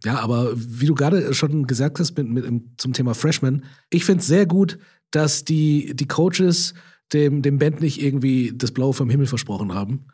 Ja, 0.05 0.19
aber 0.19 0.51
wie 0.55 0.85
du 0.85 0.93
gerade 0.93 1.33
schon 1.33 1.65
gesagt 1.65 1.99
hast 1.99 2.15
mit, 2.15 2.29
mit, 2.29 2.45
im- 2.45 2.73
zum 2.77 2.93
Thema 2.93 3.15
Freshman, 3.15 3.65
ich 3.89 4.05
finde 4.05 4.21
es 4.21 4.27
sehr 4.27 4.45
gut, 4.45 4.77
dass 5.09 5.43
die, 5.45 5.95
die 5.95 6.07
Coaches 6.07 6.75
dem, 7.11 7.41
dem 7.41 7.57
Band 7.57 7.81
nicht 7.81 7.99
irgendwie 8.01 8.53
das 8.55 8.71
Blaue 8.71 8.93
vom 8.93 9.09
Himmel 9.09 9.25
versprochen 9.25 9.73
haben. 9.73 10.05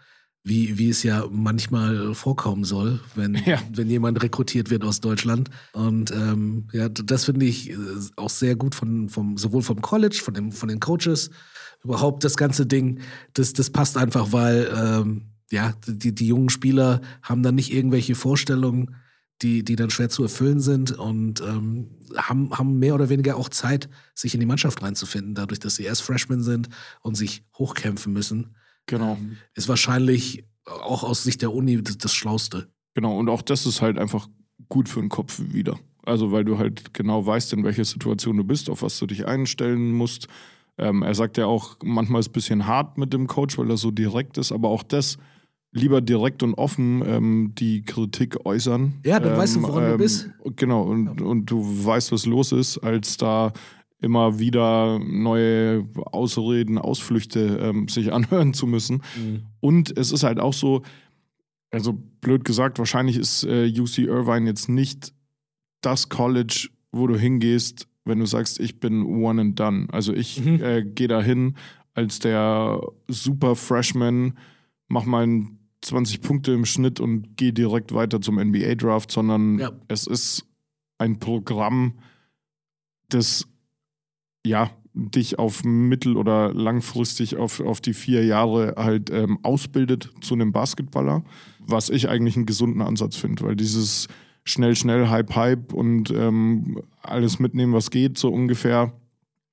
Wie, 0.48 0.78
wie 0.78 0.90
es 0.90 1.02
ja 1.02 1.28
manchmal 1.32 2.14
vorkommen 2.14 2.66
soll, 2.66 3.00
wenn, 3.16 3.34
Ja. 3.46 3.60
wenn 3.74 3.90
jemand 3.90 4.22
rekrutiert 4.22 4.70
wird 4.70 4.84
aus 4.84 5.02
Deutschland. 5.02 5.50
Und 5.74 6.12
ähm, 6.12 6.68
ja, 6.72 6.88
das 6.88 7.26
finde 7.26 7.48
ich 7.48 7.72
äh, 7.72 7.76
auch 8.16 8.30
sehr 8.30 8.56
gut 8.56 8.76
von, 8.76 9.10
vom, 9.10 9.38
sowohl 9.38 9.64
vom 9.64 9.82
College, 9.82 10.22
von, 10.24 10.36
dem, 10.36 10.52
von 10.52 10.70
den 10.70 10.80
Coaches, 10.80 11.32
überhaupt 11.84 12.24
das 12.24 12.38
ganze 12.38 12.68
Ding, 12.68 13.00
das, 13.34 13.54
das 13.54 13.72
passt 13.72 13.98
einfach, 13.98 14.34
weil 14.34 14.72
ähm, 14.76 15.32
ja, 15.52 15.74
die, 15.88 16.14
die 16.14 16.28
jungen 16.28 16.50
Spieler 16.50 17.02
haben 17.24 17.42
dann 17.42 17.56
nicht 17.56 17.74
irgendwelche 17.74 18.14
Vorstellungen, 18.14 18.96
die, 19.42 19.64
die 19.64 19.76
dann 19.76 19.90
schwer 19.90 20.10
zu 20.10 20.24
erfüllen 20.24 20.62
sind 20.62 20.92
und 20.92 21.42
ähm, 21.42 21.90
haben, 22.16 22.52
haben 22.52 22.78
mehr 22.80 22.94
oder 22.96 23.10
weniger 23.10 23.36
auch 23.36 23.50
Zeit, 23.50 23.90
sich 24.14 24.34
in 24.36 24.40
die 24.40 24.46
Mannschaft 24.46 24.82
reinzufinden, 24.84 25.34
dadurch, 25.34 25.60
dass 25.60 25.76
sie 25.76 25.84
erst 25.84 26.04
Freshmen 26.04 26.44
sind 26.44 26.70
und 27.02 27.16
sich 27.16 27.44
hochkämpfen 27.58 28.14
müssen. 28.14 28.56
Genau. 28.86 29.18
Ist 29.54 29.68
wahrscheinlich 29.68 30.46
auch 30.66 31.04
aus 31.04 31.24
Sicht 31.24 31.42
der 31.42 31.54
Uni 31.54 31.82
das, 31.82 31.98
das 31.98 32.14
Schlauste. 32.14 32.68
Genau, 32.94 33.18
und 33.18 33.30
auch 33.30 33.42
das 33.42 33.66
ist 33.66 33.82
halt 33.82 33.98
einfach 33.98 34.28
gut 34.70 34.90
für 34.90 35.00
den 35.00 35.10
Kopf 35.10 35.40
wieder. 35.40 35.80
Also, 36.06 36.32
weil 36.32 36.46
du 36.46 36.58
halt 36.58 36.94
genau 36.94 37.26
weißt, 37.26 37.54
in 37.54 37.64
welcher 37.64 37.86
Situation 37.86 38.38
du 38.38 38.44
bist, 38.44 38.70
auf 38.70 38.82
was 38.82 38.98
du 39.00 39.08
dich 39.08 39.26
einstellen 39.28 39.92
musst. 39.92 40.28
Ähm, 40.78 41.02
er 41.02 41.16
sagt 41.16 41.38
ja 41.38 41.46
auch, 41.46 41.78
manchmal 41.84 42.20
ist 42.20 42.28
es 42.28 42.30
ein 42.30 42.34
bisschen 42.34 42.68
hart 42.68 42.98
mit 42.98 43.14
dem 43.14 43.28
Coach, 43.28 43.58
weil 43.58 43.70
er 43.70 43.78
so 43.78 43.92
direkt 43.92 44.38
ist, 44.38 44.52
aber 44.52 44.70
auch 44.70 44.84
das 44.84 45.18
lieber 45.72 46.02
direkt 46.02 46.42
und 46.42 46.54
offen 46.54 47.04
ähm, 47.06 47.52
die 47.56 47.84
Kritik 47.84 48.46
äußern. 48.46 49.02
Ja, 49.06 49.20
dann 49.20 49.34
ähm, 49.34 49.38
weißt 49.38 49.56
du, 49.58 49.64
woran 49.64 49.92
du 49.92 49.98
bist. 49.98 50.30
Genau, 50.56 50.84
und, 50.84 51.22
und 51.22 51.46
du 51.46 51.86
weißt, 51.86 52.12
was 52.12 52.26
los 52.26 52.52
ist, 52.52 52.78
als 52.80 53.18
da 53.18 53.52
immer 54.02 54.40
wieder 54.40 55.00
neue 55.00 55.88
Ausreden, 55.96 56.78
Ausflüchte 56.78 57.60
ähm, 57.62 57.88
sich 57.88 58.12
anhören 58.14 58.54
zu 58.54 58.68
müssen. 58.68 59.02
Und 59.60 59.98
es 59.98 60.12
ist 60.12 60.24
halt 60.24 60.40
auch 60.40 60.54
so, 60.54 60.84
also 61.72 61.94
blöd 62.22 62.44
gesagt, 62.46 62.78
wahrscheinlich 62.80 63.18
ist 63.18 63.44
äh, 63.44 63.68
UC 63.80 64.00
Irvine 64.00 64.48
jetzt 64.48 64.70
nicht 64.70 65.14
das 65.82 66.10
College, 66.10 66.70
wo 66.92 67.08
du 67.08 67.18
hingehst, 67.18 67.88
wenn 68.06 68.20
du 68.20 68.26
sagst, 68.26 68.60
ich 68.60 68.80
bin 68.80 69.04
one 69.04 69.42
and 69.42 69.60
done. 69.60 69.88
Also 69.92 70.14
ich 70.14 70.44
Mhm. 70.44 70.62
äh, 70.62 70.84
gehe 70.84 71.08
da 71.08 71.22
hin 71.22 71.56
als 71.94 72.20
der 72.20 72.82
super 73.08 73.56
Freshman, 73.56 74.38
mach 74.88 75.06
mal 75.06 75.28
20 75.82 76.22
Punkte 76.22 76.52
im 76.52 76.66
Schnitt 76.66 77.00
und 77.00 77.38
gehe 77.38 77.54
direkt 77.54 77.94
weiter 77.94 78.20
zum 78.22 78.38
NBA-Draft, 78.40 79.12
sondern 79.12 79.60
Ja. 79.60 79.72
es 79.88 80.06
ist 80.08 80.46
ein 80.98 81.20
Programm, 81.20 82.00
das 83.10 83.48
ja 84.46 84.72
dich 84.96 85.38
auf 85.38 85.64
mittel- 85.66 86.16
oder 86.16 86.54
langfristig 86.54 87.36
auf, 87.36 87.60
auf 87.60 87.82
die 87.82 87.94
vier 87.94 88.26
Jahre 88.26 88.76
halt 88.78 89.10
ähm, 89.10 89.40
ausbildet 89.44 90.10
zu 90.22 90.36
einem 90.36 90.54
Basketballer, 90.54 91.24
was 91.60 91.90
ich 91.90 92.08
eigentlich 92.08 92.38
einen 92.38 92.46
gesunden 92.46 92.82
Ansatz 92.82 93.18
finde, 93.18 93.44
weil 93.44 93.56
dieses 93.58 94.08
schnell, 94.46 94.76
schnell, 94.76 95.10
Hype, 95.10 95.36
Hype 95.36 95.74
und 95.74 96.12
ähm, 96.12 96.82
alles 97.02 97.40
mitnehmen, 97.40 97.74
was 97.74 97.92
geht, 97.92 98.18
so 98.18 98.30
ungefähr, 98.30 98.94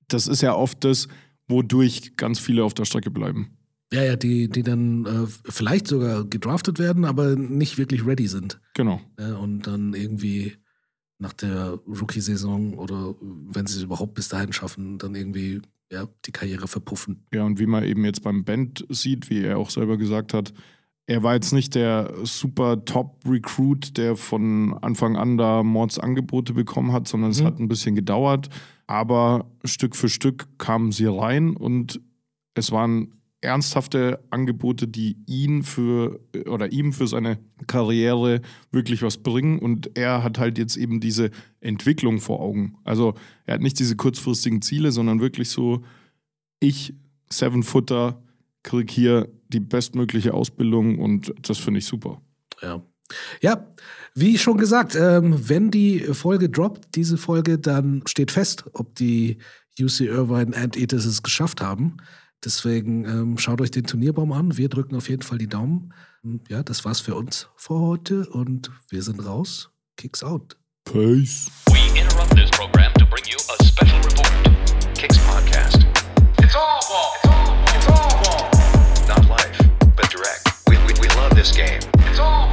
das 0.07 0.27
ist 0.27 0.41
ja 0.41 0.55
oft 0.55 0.83
das, 0.85 1.09
wodurch 1.47 2.15
ganz 2.15 2.39
viele 2.39 2.63
auf 2.63 2.73
der 2.73 2.85
Strecke 2.85 3.11
bleiben. 3.11 3.57
Ja, 3.91 4.03
ja, 4.03 4.15
die, 4.15 4.49
die 4.49 4.63
dann 4.63 5.05
äh, 5.05 5.27
vielleicht 5.49 5.87
sogar 5.87 6.23
gedraftet 6.23 6.79
werden, 6.79 7.05
aber 7.05 7.35
nicht 7.35 7.77
wirklich 7.77 8.05
ready 8.05 8.27
sind. 8.27 8.59
Genau. 8.75 9.01
Ja, 9.19 9.35
und 9.35 9.67
dann 9.67 9.93
irgendwie 9.93 10.53
nach 11.19 11.33
der 11.33 11.79
Rookie-Saison 11.87 12.73
oder 12.77 13.15
wenn 13.21 13.65
sie 13.67 13.77
es 13.77 13.83
überhaupt 13.83 14.13
bis 14.15 14.29
dahin 14.29 14.53
schaffen, 14.53 14.97
dann 14.97 15.15
irgendwie 15.15 15.61
ja, 15.91 16.07
die 16.25 16.31
Karriere 16.31 16.67
verpuffen. 16.67 17.25
Ja, 17.33 17.43
und 17.43 17.59
wie 17.59 17.67
man 17.67 17.83
eben 17.83 18.03
jetzt 18.05 18.23
beim 18.23 18.43
Band 18.43 18.85
sieht, 18.89 19.29
wie 19.29 19.43
er 19.43 19.57
auch 19.57 19.69
selber 19.69 19.97
gesagt 19.97 20.33
hat, 20.33 20.53
er 21.05 21.21
war 21.21 21.33
jetzt 21.33 21.51
nicht 21.51 21.75
der 21.75 22.13
super 22.23 22.83
Top-Recruit, 22.85 23.97
der 23.97 24.15
von 24.15 24.73
Anfang 24.81 25.17
an 25.17 25.37
da 25.37 25.61
Mordsangebote 25.61 26.53
bekommen 26.53 26.93
hat, 26.93 27.07
sondern 27.07 27.31
es 27.31 27.41
Mhm. 27.41 27.45
hat 27.45 27.59
ein 27.59 27.67
bisschen 27.67 27.93
gedauert. 27.95 28.49
Aber 28.87 29.45
Stück 29.65 29.95
für 29.95 30.09
Stück 30.09 30.47
kamen 30.57 30.91
sie 30.91 31.05
rein 31.05 31.55
und 31.55 32.01
es 32.55 32.71
waren 32.71 33.13
ernsthafte 33.43 34.23
Angebote, 34.29 34.87
die 34.87 35.17
ihn 35.25 35.63
für 35.63 36.19
oder 36.45 36.71
ihm 36.71 36.93
für 36.93 37.07
seine 37.07 37.37
Karriere 37.67 38.41
wirklich 38.71 39.01
was 39.03 39.17
bringen. 39.17 39.59
Und 39.59 39.97
er 39.97 40.23
hat 40.23 40.39
halt 40.39 40.57
jetzt 40.57 40.77
eben 40.77 40.99
diese 40.99 41.29
Entwicklung 41.59 42.21
vor 42.21 42.39
Augen. 42.39 42.77
Also 42.83 43.15
er 43.45 43.55
hat 43.55 43.61
nicht 43.61 43.79
diese 43.79 43.95
kurzfristigen 43.95 44.61
Ziele, 44.61 44.91
sondern 44.91 45.19
wirklich 45.19 45.49
so, 45.49 45.83
ich, 46.59 46.93
Seven 47.29 47.63
Footer, 47.63 48.21
krieg 48.63 48.89
hier 48.89 49.27
die 49.49 49.59
bestmögliche 49.59 50.33
Ausbildung 50.33 50.97
und 50.99 51.33
das 51.41 51.57
finde 51.57 51.79
ich 51.79 51.85
super. 51.85 52.21
Ja. 52.61 52.81
Ja, 53.41 53.67
wie 54.15 54.37
schon 54.37 54.57
gesagt, 54.57 54.95
ähm, 54.95 55.35
wenn 55.49 55.69
die 55.69 55.99
Folge 55.99 56.49
droppt, 56.49 56.95
diese 56.95 57.17
Folge, 57.17 57.59
dann 57.59 58.01
steht 58.05 58.31
fest, 58.31 58.63
ob 58.73 58.95
die 58.95 59.37
UC 59.79 60.01
Irvine 60.01 60.55
Anteaters 60.55 61.05
es 61.05 61.21
geschafft 61.21 61.61
haben. 61.61 61.97
Deswegen 62.45 63.05
ähm, 63.05 63.37
schaut 63.37 63.61
euch 63.61 63.71
den 63.71 63.85
Turnierbaum 63.85 64.31
an. 64.33 64.57
Wir 64.57 64.69
drücken 64.69 64.95
auf 64.95 65.09
jeden 65.09 65.21
Fall 65.21 65.37
die 65.37 65.47
Daumen. 65.47 65.93
Ja, 66.49 66.63
das 66.63 66.83
war's 66.85 66.99
für 66.99 67.15
uns 67.15 67.47
vor 67.55 67.81
heute 67.81 68.27
und 68.29 68.71
wir 68.89 69.01
sind 69.01 69.25
raus. 69.25 69.69
Kicks 69.97 70.23
out. 70.23 70.57
Peace. 70.85 71.49
We 71.67 71.99
interrupt 71.99 72.35
this 72.35 72.49
program 72.51 72.93
to 72.95 73.05
bring 73.05 73.23
you 73.25 73.37
a 73.37 73.63
special 73.63 73.99
report. 74.01 74.31
Kicks 74.95 75.17
Podcast. 75.19 75.85
It's 76.41 76.55
all 76.55 76.79
ball. 76.89 77.13
It's 77.21 77.27
all 77.27 77.43
ball. 77.43 77.65
It's 77.75 77.87
all 77.87 78.23
ball. 78.23 79.07
Not 79.07 79.29
life, 79.29 79.59
but 79.95 80.09
direct. 80.09 80.49
We, 80.67 80.77
we, 80.85 80.93
we 80.99 81.07
love 81.15 81.35
this 81.35 81.51
game. 81.51 81.79
It's 82.09 82.19
all 82.19 82.47
ball. 82.47 82.52